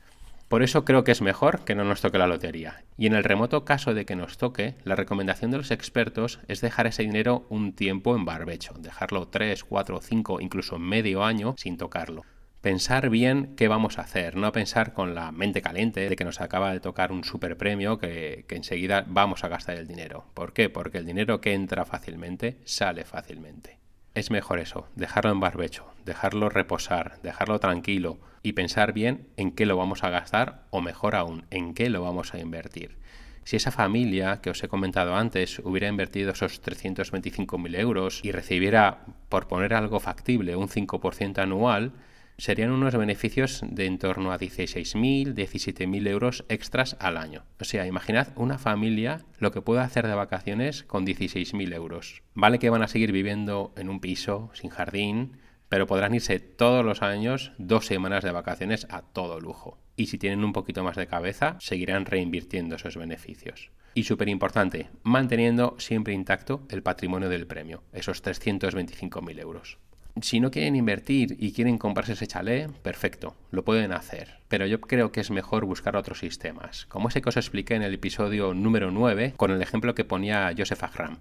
Por 0.47 0.61
eso 0.61 0.85
creo 0.85 1.03
que 1.03 1.11
es 1.11 1.21
mejor 1.21 1.63
que 1.65 1.75
no 1.75 1.83
nos 1.83 2.01
toque 2.01 2.17
la 2.17 2.27
lotería. 2.27 2.83
Y 2.97 3.07
en 3.07 3.13
el 3.13 3.23
remoto 3.23 3.65
caso 3.65 3.93
de 3.93 4.05
que 4.05 4.15
nos 4.15 4.37
toque, 4.37 4.75
la 4.83 4.95
recomendación 4.95 5.51
de 5.51 5.57
los 5.57 5.71
expertos 5.71 6.39
es 6.47 6.61
dejar 6.61 6.87
ese 6.87 7.03
dinero 7.03 7.45
un 7.49 7.73
tiempo 7.73 8.15
en 8.15 8.25
barbecho, 8.25 8.73
dejarlo 8.77 9.27
3, 9.27 9.63
4, 9.63 9.99
5, 10.01 10.41
incluso 10.41 10.77
medio 10.79 11.23
año 11.23 11.55
sin 11.57 11.77
tocarlo. 11.77 12.23
Pensar 12.61 13.09
bien 13.09 13.55
qué 13.57 13.67
vamos 13.67 13.97
a 13.97 14.03
hacer, 14.03 14.37
no 14.37 14.51
pensar 14.53 14.93
con 14.93 15.15
la 15.15 15.31
mente 15.33 15.61
caliente 15.61 16.07
de 16.07 16.15
que 16.15 16.23
nos 16.23 16.39
acaba 16.39 16.71
de 16.71 16.79
tocar 16.79 17.11
un 17.11 17.25
super 17.25 17.57
premio 17.57 17.97
que, 17.97 18.45
que 18.47 18.55
enseguida 18.55 19.03
vamos 19.05 19.43
a 19.43 19.49
gastar 19.49 19.75
el 19.75 19.87
dinero. 19.87 20.25
¿Por 20.33 20.53
qué? 20.53 20.69
Porque 20.69 20.99
el 20.99 21.05
dinero 21.05 21.41
que 21.41 21.53
entra 21.53 21.83
fácilmente 21.83 22.59
sale 22.63 23.03
fácilmente 23.03 23.82
es 24.15 24.29
mejor 24.31 24.59
eso, 24.59 24.87
dejarlo 24.95 25.31
en 25.31 25.39
barbecho, 25.39 25.85
dejarlo 26.05 26.49
reposar, 26.49 27.19
dejarlo 27.23 27.59
tranquilo 27.59 28.19
y 28.43 28.53
pensar 28.53 28.93
bien 28.93 29.27
en 29.37 29.51
qué 29.51 29.65
lo 29.65 29.77
vamos 29.77 30.03
a 30.03 30.09
gastar 30.09 30.63
o 30.69 30.81
mejor 30.81 31.15
aún, 31.15 31.45
en 31.49 31.73
qué 31.73 31.89
lo 31.89 32.01
vamos 32.01 32.33
a 32.33 32.39
invertir. 32.39 32.97
Si 33.43 33.57
esa 33.57 33.71
familia 33.71 34.39
que 34.41 34.51
os 34.51 34.63
he 34.63 34.69
comentado 34.69 35.15
antes 35.15 35.59
hubiera 35.59 35.89
invertido 35.89 36.31
esos 36.31 36.61
325.000 36.61 37.77
euros 37.77 38.21
y 38.23 38.31
recibiera, 38.31 39.05
por 39.29 39.47
poner 39.47 39.73
algo 39.73 39.99
factible, 39.99 40.55
un 40.55 40.69
5% 40.69 41.39
anual, 41.39 41.91
serían 42.37 42.71
unos 42.71 42.95
beneficios 42.95 43.61
de 43.67 43.85
en 43.85 43.97
torno 43.97 44.31
a 44.31 44.39
16.000, 44.39 45.33
17.000 45.33 46.07
euros 46.07 46.45
extras 46.49 46.95
al 46.99 47.17
año. 47.17 47.45
O 47.59 47.63
sea, 47.63 47.85
imaginad 47.85 48.29
una 48.35 48.57
familia 48.57 49.25
lo 49.39 49.51
que 49.51 49.61
puede 49.61 49.81
hacer 49.81 50.07
de 50.07 50.15
vacaciones 50.15 50.83
con 50.83 51.05
16.000 51.05 51.73
euros. 51.73 52.23
Vale 52.33 52.59
que 52.59 52.69
van 52.69 52.83
a 52.83 52.87
seguir 52.87 53.11
viviendo 53.11 53.73
en 53.77 53.89
un 53.89 53.99
piso, 53.99 54.51
sin 54.53 54.69
jardín, 54.69 55.37
pero 55.69 55.87
podrán 55.87 56.13
irse 56.13 56.39
todos 56.39 56.85
los 56.85 57.01
años 57.01 57.51
dos 57.57 57.87
semanas 57.87 58.23
de 58.23 58.31
vacaciones 58.31 58.85
a 58.91 59.01
todo 59.01 59.39
lujo. 59.39 59.79
Y 59.95 60.07
si 60.07 60.17
tienen 60.17 60.43
un 60.43 60.53
poquito 60.53 60.83
más 60.83 60.95
de 60.95 61.07
cabeza, 61.07 61.57
seguirán 61.59 62.05
reinvirtiendo 62.05 62.75
esos 62.75 62.97
beneficios. 62.97 63.71
Y 63.95 64.03
súper 64.03 64.29
importante, 64.29 64.89
manteniendo 65.03 65.75
siempre 65.77 66.13
intacto 66.13 66.65
el 66.69 66.81
patrimonio 66.81 67.29
del 67.29 67.47
premio, 67.47 67.83
esos 67.91 68.23
325.000 68.23 69.39
euros. 69.39 69.77
Si 70.21 70.39
no 70.39 70.51
quieren 70.51 70.75
invertir 70.75 71.37
y 71.39 71.53
quieren 71.53 71.79
comprarse 71.79 72.13
ese 72.13 72.27
chalet, 72.27 72.71
perfecto, 72.71 73.35
lo 73.49 73.65
pueden 73.65 73.91
hacer. 73.91 74.37
Pero 74.47 74.67
yo 74.67 74.79
creo 74.79 75.11
que 75.11 75.21
es 75.21 75.31
mejor 75.31 75.65
buscar 75.65 75.95
otros 75.95 76.19
sistemas, 76.19 76.85
como 76.85 77.09
ese 77.09 77.21
que 77.21 77.29
os 77.29 77.37
expliqué 77.37 77.73
en 77.73 77.81
el 77.81 77.95
episodio 77.95 78.53
número 78.53 78.91
9 78.91 79.33
con 79.35 79.49
el 79.49 79.61
ejemplo 79.61 79.95
que 79.95 80.05
ponía 80.05 80.53
Joseph 80.55 80.83
Agram. 80.83 81.17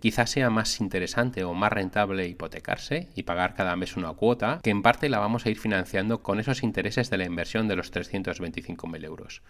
Quizás 0.00 0.30
sea 0.30 0.50
más 0.50 0.80
interesante 0.80 1.44
o 1.44 1.54
más 1.54 1.72
rentable 1.72 2.26
hipotecarse 2.26 3.08
y 3.14 3.22
pagar 3.22 3.54
cada 3.54 3.76
mes 3.76 3.96
una 3.96 4.12
cuota, 4.14 4.58
que 4.60 4.70
en 4.70 4.82
parte 4.82 5.08
la 5.08 5.20
vamos 5.20 5.46
a 5.46 5.50
ir 5.50 5.58
financiando 5.58 6.22
con 6.24 6.40
esos 6.40 6.64
intereses 6.64 7.10
de 7.10 7.18
la 7.18 7.26
inversión 7.26 7.68
de 7.68 7.76
los 7.76 7.92
325.000 7.92 9.04
euros. 9.04 9.42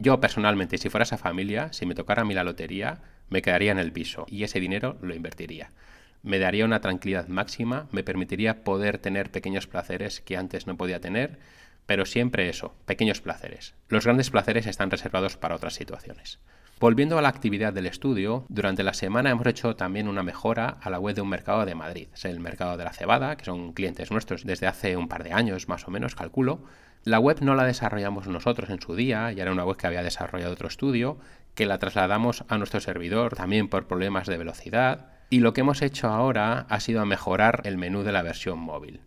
Yo 0.00 0.18
personalmente, 0.18 0.78
si 0.78 0.88
fuera 0.88 1.04
esa 1.04 1.18
familia, 1.18 1.72
si 1.72 1.86
me 1.86 1.94
tocara 1.94 2.22
a 2.22 2.24
mí 2.24 2.34
la 2.34 2.42
lotería, 2.42 2.98
me 3.28 3.42
quedaría 3.42 3.70
en 3.70 3.78
el 3.78 3.92
piso 3.92 4.26
y 4.28 4.42
ese 4.42 4.58
dinero 4.58 4.98
lo 5.02 5.14
invertiría 5.14 5.70
me 6.24 6.38
daría 6.38 6.64
una 6.64 6.80
tranquilidad 6.80 7.28
máxima, 7.28 7.86
me 7.92 8.02
permitiría 8.02 8.64
poder 8.64 8.98
tener 8.98 9.30
pequeños 9.30 9.66
placeres 9.66 10.20
que 10.20 10.36
antes 10.36 10.66
no 10.66 10.76
podía 10.76 11.00
tener, 11.00 11.38
pero 11.86 12.06
siempre 12.06 12.48
eso, 12.48 12.74
pequeños 12.86 13.20
placeres. 13.20 13.74
Los 13.88 14.04
grandes 14.04 14.30
placeres 14.30 14.66
están 14.66 14.90
reservados 14.90 15.36
para 15.36 15.54
otras 15.54 15.74
situaciones. 15.74 16.40
Volviendo 16.80 17.18
a 17.18 17.22
la 17.22 17.28
actividad 17.28 17.72
del 17.72 17.86
estudio, 17.86 18.46
durante 18.48 18.82
la 18.82 18.94
semana 18.94 19.30
hemos 19.30 19.46
hecho 19.46 19.76
también 19.76 20.08
una 20.08 20.22
mejora 20.22 20.78
a 20.80 20.90
la 20.90 20.98
web 20.98 21.14
de 21.14 21.20
un 21.20 21.28
mercado 21.28 21.64
de 21.64 21.74
Madrid. 21.74 22.08
Es 22.12 22.24
el 22.24 22.40
mercado 22.40 22.76
de 22.76 22.84
la 22.84 22.92
cebada, 22.92 23.36
que 23.36 23.44
son 23.44 23.72
clientes 23.72 24.10
nuestros 24.10 24.44
desde 24.44 24.66
hace 24.66 24.96
un 24.96 25.08
par 25.08 25.22
de 25.22 25.32
años 25.32 25.68
más 25.68 25.86
o 25.86 25.90
menos, 25.90 26.14
calculo. 26.14 26.64
La 27.04 27.20
web 27.20 27.38
no 27.42 27.54
la 27.54 27.64
desarrollamos 27.64 28.26
nosotros 28.26 28.70
en 28.70 28.80
su 28.80 28.96
día, 28.96 29.30
ya 29.30 29.42
era 29.42 29.52
una 29.52 29.64
web 29.64 29.76
que 29.76 29.86
había 29.86 30.02
desarrollado 30.02 30.52
otro 30.52 30.68
estudio, 30.68 31.18
que 31.54 31.66
la 31.66 31.78
trasladamos 31.78 32.44
a 32.48 32.58
nuestro 32.58 32.80
servidor 32.80 33.36
también 33.36 33.68
por 33.68 33.86
problemas 33.86 34.26
de 34.26 34.38
velocidad. 34.38 35.13
Y 35.30 35.40
lo 35.40 35.52
que 35.52 35.62
hemos 35.62 35.82
hecho 35.82 36.08
ahora 36.08 36.66
ha 36.68 36.80
sido 36.80 37.04
mejorar 37.06 37.62
el 37.64 37.78
menú 37.78 38.02
de 38.02 38.12
la 38.12 38.22
versión 38.22 38.58
móvil. 38.58 39.00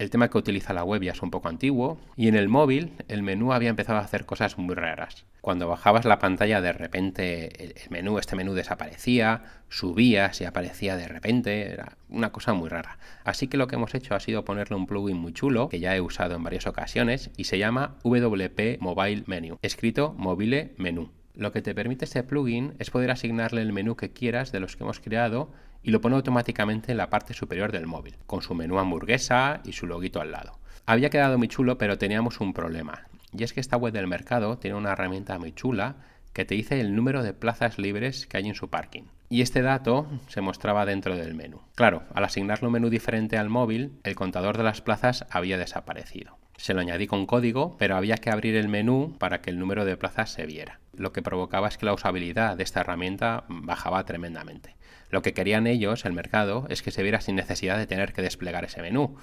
El 0.00 0.08
tema 0.08 0.30
que 0.30 0.38
utiliza 0.38 0.72
la 0.72 0.82
web 0.82 1.02
ya 1.02 1.12
es 1.12 1.20
un 1.20 1.30
poco 1.30 1.48
antiguo 1.48 2.00
y 2.16 2.28
en 2.28 2.34
el 2.34 2.48
móvil 2.48 2.94
el 3.08 3.22
menú 3.22 3.52
había 3.52 3.68
empezado 3.68 3.98
a 3.98 4.02
hacer 4.02 4.24
cosas 4.24 4.56
muy 4.56 4.74
raras. 4.74 5.26
Cuando 5.42 5.68
bajabas 5.68 6.06
la 6.06 6.18
pantalla 6.18 6.62
de 6.62 6.72
repente 6.72 7.64
el 7.64 7.90
menú, 7.90 8.18
este 8.18 8.34
menú 8.34 8.54
desaparecía, 8.54 9.42
subía 9.68 10.30
y 10.40 10.44
aparecía 10.44 10.96
de 10.96 11.06
repente, 11.06 11.70
era 11.72 11.98
una 12.08 12.32
cosa 12.32 12.54
muy 12.54 12.70
rara. 12.70 12.98
Así 13.24 13.46
que 13.46 13.58
lo 13.58 13.66
que 13.66 13.76
hemos 13.76 13.94
hecho 13.94 14.14
ha 14.14 14.20
sido 14.20 14.42
ponerle 14.42 14.76
un 14.76 14.86
plugin 14.86 15.18
muy 15.18 15.34
chulo 15.34 15.68
que 15.68 15.80
ya 15.80 15.94
he 15.94 16.00
usado 16.00 16.34
en 16.34 16.44
varias 16.44 16.66
ocasiones 16.66 17.30
y 17.36 17.44
se 17.44 17.58
llama 17.58 17.98
WP 18.02 18.80
Mobile 18.80 19.24
Menu, 19.26 19.58
escrito 19.60 20.14
Mobile 20.16 20.72
Menú. 20.78 21.10
Lo 21.40 21.52
que 21.52 21.62
te 21.62 21.74
permite 21.74 22.04
este 22.04 22.22
plugin 22.22 22.74
es 22.78 22.90
poder 22.90 23.10
asignarle 23.10 23.62
el 23.62 23.72
menú 23.72 23.96
que 23.96 24.12
quieras 24.12 24.52
de 24.52 24.60
los 24.60 24.76
que 24.76 24.84
hemos 24.84 25.00
creado 25.00 25.50
y 25.82 25.90
lo 25.90 26.02
pone 26.02 26.16
automáticamente 26.16 26.92
en 26.92 26.98
la 26.98 27.08
parte 27.08 27.32
superior 27.32 27.72
del 27.72 27.86
móvil, 27.86 28.18
con 28.26 28.42
su 28.42 28.54
menú 28.54 28.78
hamburguesa 28.78 29.62
y 29.64 29.72
su 29.72 29.86
loguito 29.86 30.20
al 30.20 30.32
lado. 30.32 30.58
Había 30.84 31.08
quedado 31.08 31.38
muy 31.38 31.48
chulo, 31.48 31.78
pero 31.78 31.96
teníamos 31.96 32.40
un 32.40 32.52
problema, 32.52 33.06
y 33.32 33.42
es 33.42 33.54
que 33.54 33.60
esta 33.60 33.78
web 33.78 33.94
del 33.94 34.06
mercado 34.06 34.58
tiene 34.58 34.76
una 34.76 34.92
herramienta 34.92 35.38
muy 35.38 35.52
chula 35.52 35.96
que 36.34 36.44
te 36.44 36.54
dice 36.54 36.78
el 36.78 36.94
número 36.94 37.22
de 37.22 37.32
plazas 37.32 37.78
libres 37.78 38.26
que 38.26 38.36
hay 38.36 38.46
en 38.46 38.54
su 38.54 38.68
parking. 38.68 39.04
Y 39.30 39.40
este 39.40 39.62
dato 39.62 40.08
se 40.28 40.42
mostraba 40.42 40.84
dentro 40.84 41.16
del 41.16 41.34
menú. 41.34 41.62
Claro, 41.74 42.02
al 42.12 42.24
asignarle 42.24 42.66
un 42.66 42.74
menú 42.74 42.90
diferente 42.90 43.38
al 43.38 43.48
móvil, 43.48 43.98
el 44.04 44.14
contador 44.14 44.58
de 44.58 44.64
las 44.64 44.82
plazas 44.82 45.24
había 45.30 45.56
desaparecido. 45.56 46.36
Se 46.58 46.74
lo 46.74 46.82
añadí 46.82 47.06
con 47.06 47.24
código, 47.24 47.76
pero 47.78 47.96
había 47.96 48.18
que 48.18 48.28
abrir 48.28 48.56
el 48.56 48.68
menú 48.68 49.16
para 49.18 49.40
que 49.40 49.48
el 49.48 49.58
número 49.58 49.86
de 49.86 49.96
plazas 49.96 50.30
se 50.30 50.44
viera. 50.44 50.78
Lo 51.00 51.14
que 51.14 51.22
provocaba 51.22 51.66
es 51.66 51.78
que 51.78 51.86
la 51.86 51.94
usabilidad 51.94 52.58
de 52.58 52.62
esta 52.62 52.80
herramienta 52.80 53.44
bajaba 53.48 54.04
tremendamente. 54.04 54.76
Lo 55.08 55.22
que 55.22 55.32
querían 55.32 55.66
ellos, 55.66 56.04
el 56.04 56.12
mercado, 56.12 56.66
es 56.68 56.82
que 56.82 56.90
se 56.90 57.02
viera 57.02 57.22
sin 57.22 57.36
necesidad 57.36 57.78
de 57.78 57.86
tener 57.86 58.12
que 58.12 58.20
desplegar 58.20 58.66
ese 58.66 58.82
menú. 58.82 59.16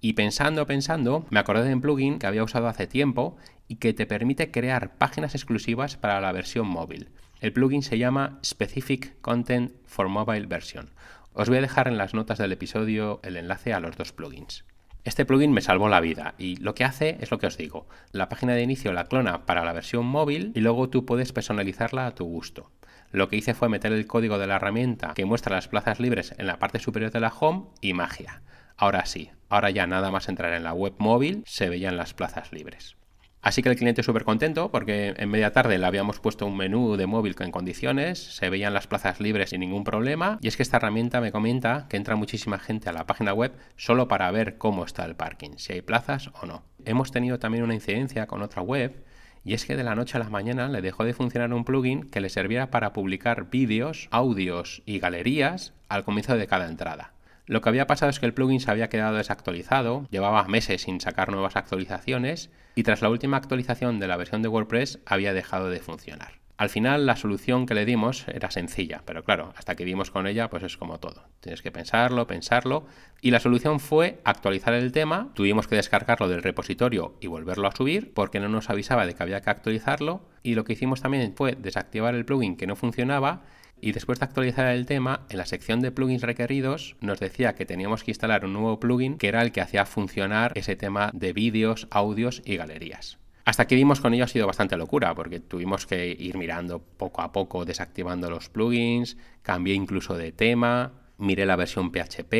Y 0.00 0.12
pensando, 0.12 0.64
pensando, 0.68 1.26
me 1.30 1.40
acordé 1.40 1.64
de 1.64 1.74
un 1.74 1.80
plugin 1.80 2.20
que 2.20 2.28
había 2.28 2.44
usado 2.44 2.68
hace 2.68 2.86
tiempo 2.86 3.36
y 3.66 3.76
que 3.76 3.92
te 3.92 4.06
permite 4.06 4.52
crear 4.52 4.96
páginas 4.96 5.34
exclusivas 5.34 5.96
para 5.96 6.20
la 6.20 6.30
versión 6.30 6.68
móvil. 6.68 7.10
El 7.40 7.52
plugin 7.52 7.82
se 7.82 7.98
llama 7.98 8.38
Specific 8.44 9.20
Content 9.20 9.72
for 9.86 10.08
Mobile 10.08 10.46
Version. 10.46 10.90
Os 11.32 11.48
voy 11.48 11.58
a 11.58 11.62
dejar 11.62 11.88
en 11.88 11.98
las 11.98 12.14
notas 12.14 12.38
del 12.38 12.52
episodio 12.52 13.18
el 13.24 13.36
enlace 13.36 13.72
a 13.72 13.80
los 13.80 13.96
dos 13.96 14.12
plugins. 14.12 14.64
Este 15.04 15.26
plugin 15.26 15.52
me 15.52 15.60
salvó 15.60 15.90
la 15.90 16.00
vida 16.00 16.34
y 16.38 16.56
lo 16.56 16.74
que 16.74 16.84
hace 16.84 17.18
es 17.20 17.30
lo 17.30 17.38
que 17.38 17.46
os 17.46 17.58
digo. 17.58 17.86
La 18.10 18.30
página 18.30 18.54
de 18.54 18.62
inicio 18.62 18.90
la 18.94 19.04
clona 19.04 19.44
para 19.44 19.62
la 19.62 19.74
versión 19.74 20.06
móvil 20.06 20.50
y 20.54 20.60
luego 20.60 20.88
tú 20.88 21.04
puedes 21.04 21.30
personalizarla 21.32 22.06
a 22.06 22.14
tu 22.14 22.24
gusto. 22.24 22.70
Lo 23.12 23.28
que 23.28 23.36
hice 23.36 23.52
fue 23.52 23.68
meter 23.68 23.92
el 23.92 24.06
código 24.06 24.38
de 24.38 24.46
la 24.46 24.56
herramienta 24.56 25.12
que 25.14 25.26
muestra 25.26 25.56
las 25.56 25.68
plazas 25.68 26.00
libres 26.00 26.34
en 26.38 26.46
la 26.46 26.58
parte 26.58 26.78
superior 26.78 27.10
de 27.10 27.20
la 27.20 27.28
home 27.28 27.66
y 27.82 27.92
magia. 27.92 28.42
Ahora 28.78 29.04
sí, 29.04 29.30
ahora 29.50 29.68
ya 29.68 29.86
nada 29.86 30.10
más 30.10 30.30
entrar 30.30 30.54
en 30.54 30.64
la 30.64 30.72
web 30.72 30.94
móvil 30.96 31.42
se 31.46 31.68
veían 31.68 31.98
las 31.98 32.14
plazas 32.14 32.50
libres. 32.50 32.96
Así 33.44 33.60
que 33.62 33.68
el 33.68 33.76
cliente 33.76 34.02
súper 34.02 34.24
contento 34.24 34.70
porque 34.70 35.12
en 35.18 35.28
media 35.28 35.52
tarde 35.52 35.76
le 35.76 35.84
habíamos 35.84 36.18
puesto 36.18 36.46
un 36.46 36.56
menú 36.56 36.96
de 36.96 37.06
móvil 37.06 37.36
en 37.40 37.50
condiciones, 37.50 38.18
se 38.18 38.48
veían 38.48 38.72
las 38.72 38.86
plazas 38.86 39.20
libres 39.20 39.50
sin 39.50 39.60
ningún 39.60 39.84
problema 39.84 40.38
y 40.40 40.48
es 40.48 40.56
que 40.56 40.62
esta 40.62 40.78
herramienta 40.78 41.20
me 41.20 41.30
comenta 41.30 41.84
que 41.90 41.98
entra 41.98 42.16
muchísima 42.16 42.58
gente 42.58 42.88
a 42.88 42.94
la 42.94 43.06
página 43.06 43.34
web 43.34 43.52
solo 43.76 44.08
para 44.08 44.30
ver 44.30 44.56
cómo 44.56 44.82
está 44.86 45.04
el 45.04 45.14
parking, 45.14 45.58
si 45.58 45.74
hay 45.74 45.82
plazas 45.82 46.30
o 46.40 46.46
no. 46.46 46.62
Hemos 46.86 47.12
tenido 47.12 47.38
también 47.38 47.64
una 47.64 47.74
incidencia 47.74 48.26
con 48.26 48.40
otra 48.40 48.62
web 48.62 49.04
y 49.44 49.52
es 49.52 49.66
que 49.66 49.76
de 49.76 49.84
la 49.84 49.94
noche 49.94 50.16
a 50.16 50.20
la 50.20 50.30
mañana 50.30 50.68
le 50.68 50.80
dejó 50.80 51.04
de 51.04 51.12
funcionar 51.12 51.52
un 51.52 51.66
plugin 51.66 52.08
que 52.08 52.22
le 52.22 52.30
servía 52.30 52.70
para 52.70 52.94
publicar 52.94 53.50
vídeos, 53.50 54.08
audios 54.10 54.82
y 54.86 55.00
galerías 55.00 55.74
al 55.90 56.04
comienzo 56.04 56.38
de 56.38 56.46
cada 56.46 56.66
entrada. 56.66 57.13
Lo 57.46 57.60
que 57.60 57.68
había 57.68 57.86
pasado 57.86 58.08
es 58.08 58.20
que 58.20 58.26
el 58.26 58.32
plugin 58.32 58.60
se 58.60 58.70
había 58.70 58.88
quedado 58.88 59.16
desactualizado, 59.16 60.06
llevaba 60.10 60.44
meses 60.44 60.82
sin 60.82 61.00
sacar 61.00 61.30
nuevas 61.30 61.56
actualizaciones 61.56 62.50
y 62.74 62.84
tras 62.84 63.02
la 63.02 63.10
última 63.10 63.36
actualización 63.36 64.00
de 64.00 64.08
la 64.08 64.16
versión 64.16 64.40
de 64.40 64.48
WordPress 64.48 65.00
había 65.04 65.34
dejado 65.34 65.68
de 65.68 65.80
funcionar. 65.80 66.44
Al 66.56 66.70
final 66.70 67.04
la 67.04 67.16
solución 67.16 67.66
que 67.66 67.74
le 67.74 67.84
dimos 67.84 68.26
era 68.28 68.50
sencilla, 68.50 69.02
pero 69.04 69.24
claro, 69.24 69.52
hasta 69.56 69.74
que 69.74 69.84
dimos 69.84 70.10
con 70.10 70.26
ella 70.26 70.48
pues 70.48 70.62
es 70.62 70.78
como 70.78 71.00
todo. 71.00 71.24
Tienes 71.40 71.60
que 71.60 71.72
pensarlo, 71.72 72.26
pensarlo 72.26 72.86
y 73.20 73.30
la 73.30 73.40
solución 73.40 73.78
fue 73.78 74.20
actualizar 74.24 74.72
el 74.72 74.92
tema, 74.92 75.30
tuvimos 75.34 75.66
que 75.66 75.76
descargarlo 75.76 76.28
del 76.28 76.44
repositorio 76.44 77.16
y 77.20 77.26
volverlo 77.26 77.68
a 77.68 77.76
subir 77.76 78.14
porque 78.14 78.40
no 78.40 78.48
nos 78.48 78.70
avisaba 78.70 79.04
de 79.04 79.14
que 79.14 79.22
había 79.22 79.42
que 79.42 79.50
actualizarlo 79.50 80.22
y 80.42 80.54
lo 80.54 80.64
que 80.64 80.74
hicimos 80.74 81.02
también 81.02 81.34
fue 81.36 81.56
desactivar 81.56 82.14
el 82.14 82.24
plugin 82.24 82.56
que 82.56 82.66
no 82.68 82.76
funcionaba 82.76 83.42
y 83.84 83.92
después 83.92 84.18
de 84.18 84.24
actualizar 84.24 84.66
el 84.68 84.86
tema, 84.86 85.26
en 85.28 85.36
la 85.36 85.44
sección 85.44 85.80
de 85.80 85.92
plugins 85.92 86.22
requeridos 86.22 86.96
nos 87.02 87.20
decía 87.20 87.54
que 87.54 87.66
teníamos 87.66 88.02
que 88.02 88.12
instalar 88.12 88.46
un 88.46 88.54
nuevo 88.54 88.80
plugin 88.80 89.18
que 89.18 89.28
era 89.28 89.42
el 89.42 89.52
que 89.52 89.60
hacía 89.60 89.84
funcionar 89.84 90.52
ese 90.54 90.74
tema 90.74 91.10
de 91.12 91.34
vídeos, 91.34 91.86
audios 91.90 92.40
y 92.46 92.56
galerías. 92.56 93.18
Hasta 93.44 93.66
que 93.66 93.74
vimos 93.74 94.00
con 94.00 94.14
ello 94.14 94.24
ha 94.24 94.28
sido 94.28 94.46
bastante 94.46 94.78
locura, 94.78 95.14
porque 95.14 95.38
tuvimos 95.38 95.84
que 95.84 96.16
ir 96.18 96.38
mirando 96.38 96.78
poco 96.78 97.20
a 97.20 97.30
poco, 97.30 97.66
desactivando 97.66 98.30
los 98.30 98.48
plugins, 98.48 99.18
cambié 99.42 99.74
incluso 99.74 100.16
de 100.16 100.32
tema, 100.32 100.92
miré 101.18 101.44
la 101.44 101.56
versión 101.56 101.92
PHP 101.92 102.34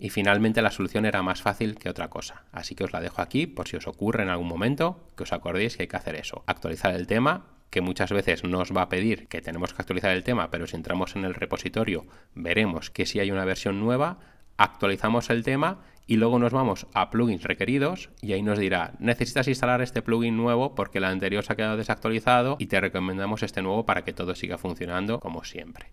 y 0.00 0.10
finalmente 0.10 0.62
la 0.62 0.72
solución 0.72 1.06
era 1.06 1.22
más 1.22 1.42
fácil 1.42 1.76
que 1.76 1.90
otra 1.90 2.10
cosa. 2.10 2.42
Así 2.50 2.74
que 2.74 2.82
os 2.82 2.92
la 2.92 3.00
dejo 3.00 3.22
aquí 3.22 3.46
por 3.46 3.68
si 3.68 3.76
os 3.76 3.86
ocurre 3.86 4.24
en 4.24 4.30
algún 4.30 4.48
momento 4.48 5.06
que 5.16 5.22
os 5.22 5.32
acordéis 5.32 5.76
que 5.76 5.84
hay 5.84 5.88
que 5.88 5.96
hacer 5.96 6.16
eso. 6.16 6.42
Actualizar 6.46 6.92
el 6.96 7.06
tema, 7.06 7.46
que 7.70 7.80
muchas 7.80 8.10
veces 8.10 8.44
nos 8.44 8.76
va 8.76 8.82
a 8.82 8.88
pedir 8.88 9.28
que 9.28 9.40
tenemos 9.40 9.72
que 9.72 9.82
actualizar 9.82 10.10
el 10.12 10.24
tema, 10.24 10.50
pero 10.50 10.66
si 10.66 10.76
entramos 10.76 11.16
en 11.16 11.24
el 11.24 11.34
repositorio 11.34 12.06
veremos 12.34 12.90
que 12.90 13.06
si 13.06 13.20
hay 13.20 13.30
una 13.30 13.44
versión 13.44 13.80
nueva, 13.80 14.18
actualizamos 14.56 15.30
el 15.30 15.44
tema 15.44 15.78
y 16.06 16.16
luego 16.16 16.38
nos 16.38 16.52
vamos 16.52 16.86
a 16.94 17.10
plugins 17.10 17.42
requeridos 17.42 18.10
y 18.22 18.32
ahí 18.32 18.42
nos 18.42 18.58
dirá, 18.58 18.92
necesitas 18.98 19.46
instalar 19.46 19.82
este 19.82 20.02
plugin 20.02 20.36
nuevo 20.36 20.74
porque 20.74 20.98
el 20.98 21.04
anterior 21.04 21.44
se 21.44 21.52
ha 21.52 21.56
quedado 21.56 21.76
desactualizado 21.76 22.56
y 22.58 22.66
te 22.66 22.80
recomendamos 22.80 23.42
este 23.42 23.62
nuevo 23.62 23.84
para 23.84 24.02
que 24.02 24.14
todo 24.14 24.34
siga 24.34 24.58
funcionando 24.58 25.20
como 25.20 25.44
siempre. 25.44 25.92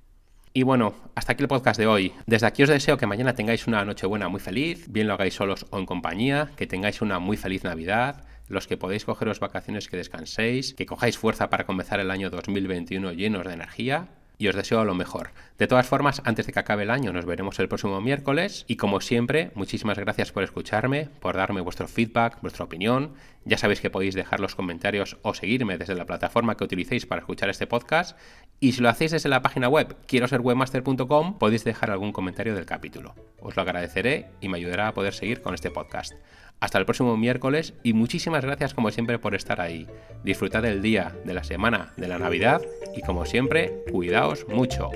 Y 0.54 0.64
bueno, 0.64 0.94
hasta 1.16 1.34
aquí 1.34 1.44
el 1.44 1.50
podcast 1.50 1.78
de 1.78 1.86
hoy. 1.86 2.14
Desde 2.28 2.48
aquí 2.48 2.64
os 2.64 2.70
deseo 2.70 2.96
que 2.96 3.06
mañana 3.06 3.36
tengáis 3.36 3.68
una 3.68 3.84
noche 3.84 4.08
buena 4.08 4.30
muy 4.30 4.40
feliz, 4.40 4.86
bien 4.90 5.06
lo 5.06 5.14
hagáis 5.14 5.34
solos 5.34 5.66
o 5.70 5.78
en 5.78 5.86
compañía, 5.86 6.52
que 6.56 6.66
tengáis 6.66 7.02
una 7.02 7.20
muy 7.20 7.36
feliz 7.36 7.66
Navidad, 7.66 8.24
los 8.48 8.68
que 8.68 8.78
podéis 8.78 9.06
cogeros 9.06 9.40
vacaciones 9.40 9.88
que 9.88 9.98
descanséis, 9.98 10.74
que 10.74 10.86
cojáis 10.86 11.18
fuerza 11.18 11.50
para 11.50 11.66
comenzar 11.66 12.00
el 12.00 12.12
año 12.12 12.30
2021 12.30 13.14
llenos 13.14 13.46
de 13.46 13.54
energía 13.54 14.08
y 14.38 14.48
os 14.48 14.56
deseo 14.56 14.84
lo 14.84 14.94
mejor. 14.94 15.32
De 15.58 15.68
todas 15.68 15.88
formas, 15.88 16.22
antes 16.26 16.46
de 16.46 16.54
que 16.54 16.60
acabe 16.60 16.84
el 16.84 16.92
año, 16.92 17.14
nos 17.14 17.26
veremos 17.26 17.60
el 17.60 17.68
próximo 17.68 18.02
miércoles 18.02 18.66
y 18.68 18.76
como 18.76 19.02
siempre, 19.02 19.52
muchísimas 19.56 19.98
gracias 19.98 20.32
por 20.32 20.44
escucharme, 20.44 21.10
por 21.20 21.36
darme 21.36 21.62
vuestro 21.62 21.88
feedback, 21.88 22.42
vuestra 22.42 22.66
opinión. 22.66 23.14
Ya 23.46 23.58
sabéis 23.58 23.80
que 23.80 23.90
podéis 23.90 24.16
dejar 24.16 24.40
los 24.40 24.56
comentarios 24.56 25.18
o 25.22 25.34
seguirme 25.34 25.78
desde 25.78 25.96
la 25.96 26.06
plataforma 26.06 26.56
que 26.58 26.64
utilicéis 26.64 27.06
para 27.06 27.22
escuchar 27.22 27.50
este 27.50 27.68
podcast 27.68 28.18
y 28.60 28.74
si 28.74 28.82
lo 28.82 28.90
hacéis 28.90 29.12
desde 29.12 29.30
la 29.30 29.42
página 29.42 29.70
web 29.70 29.96
quiero 30.08 30.28
ser 30.28 30.42
webmaster.com, 30.42 31.38
podéis 31.38 31.64
dejar 31.64 31.92
algún 31.92 32.12
comentario 32.12 32.56
del 32.56 32.66
capítulo. 32.66 33.16
Os 33.40 33.56
lo 33.56 33.62
agradeceré 33.62 34.30
y 34.42 34.50
me 34.50 34.58
ayudará 34.58 34.88
a 34.88 34.94
poder 34.94 35.14
seguir 35.14 35.42
con 35.42 35.54
este 35.54 35.72
podcast. 35.72 36.14
Hasta 36.60 36.78
el 36.78 36.86
próximo 36.86 37.18
miércoles 37.18 37.74
y 37.84 37.94
muchísimas 37.94 38.44
gracias 38.44 38.74
como 38.74 38.92
siempre 38.92 39.20
por 39.20 39.36
estar 39.36 39.62
ahí. 39.62 39.88
Disfrutad 40.24 40.64
del 40.64 40.82
día, 40.82 41.16
de 41.26 41.34
la 41.34 41.44
semana, 41.44 41.94
de 41.98 42.08
la 42.08 42.18
Navidad 42.18 42.62
y 42.96 43.02
como 43.02 43.26
siempre, 43.26 43.84
cuidaos 43.92 44.48
mucho. 44.48 44.90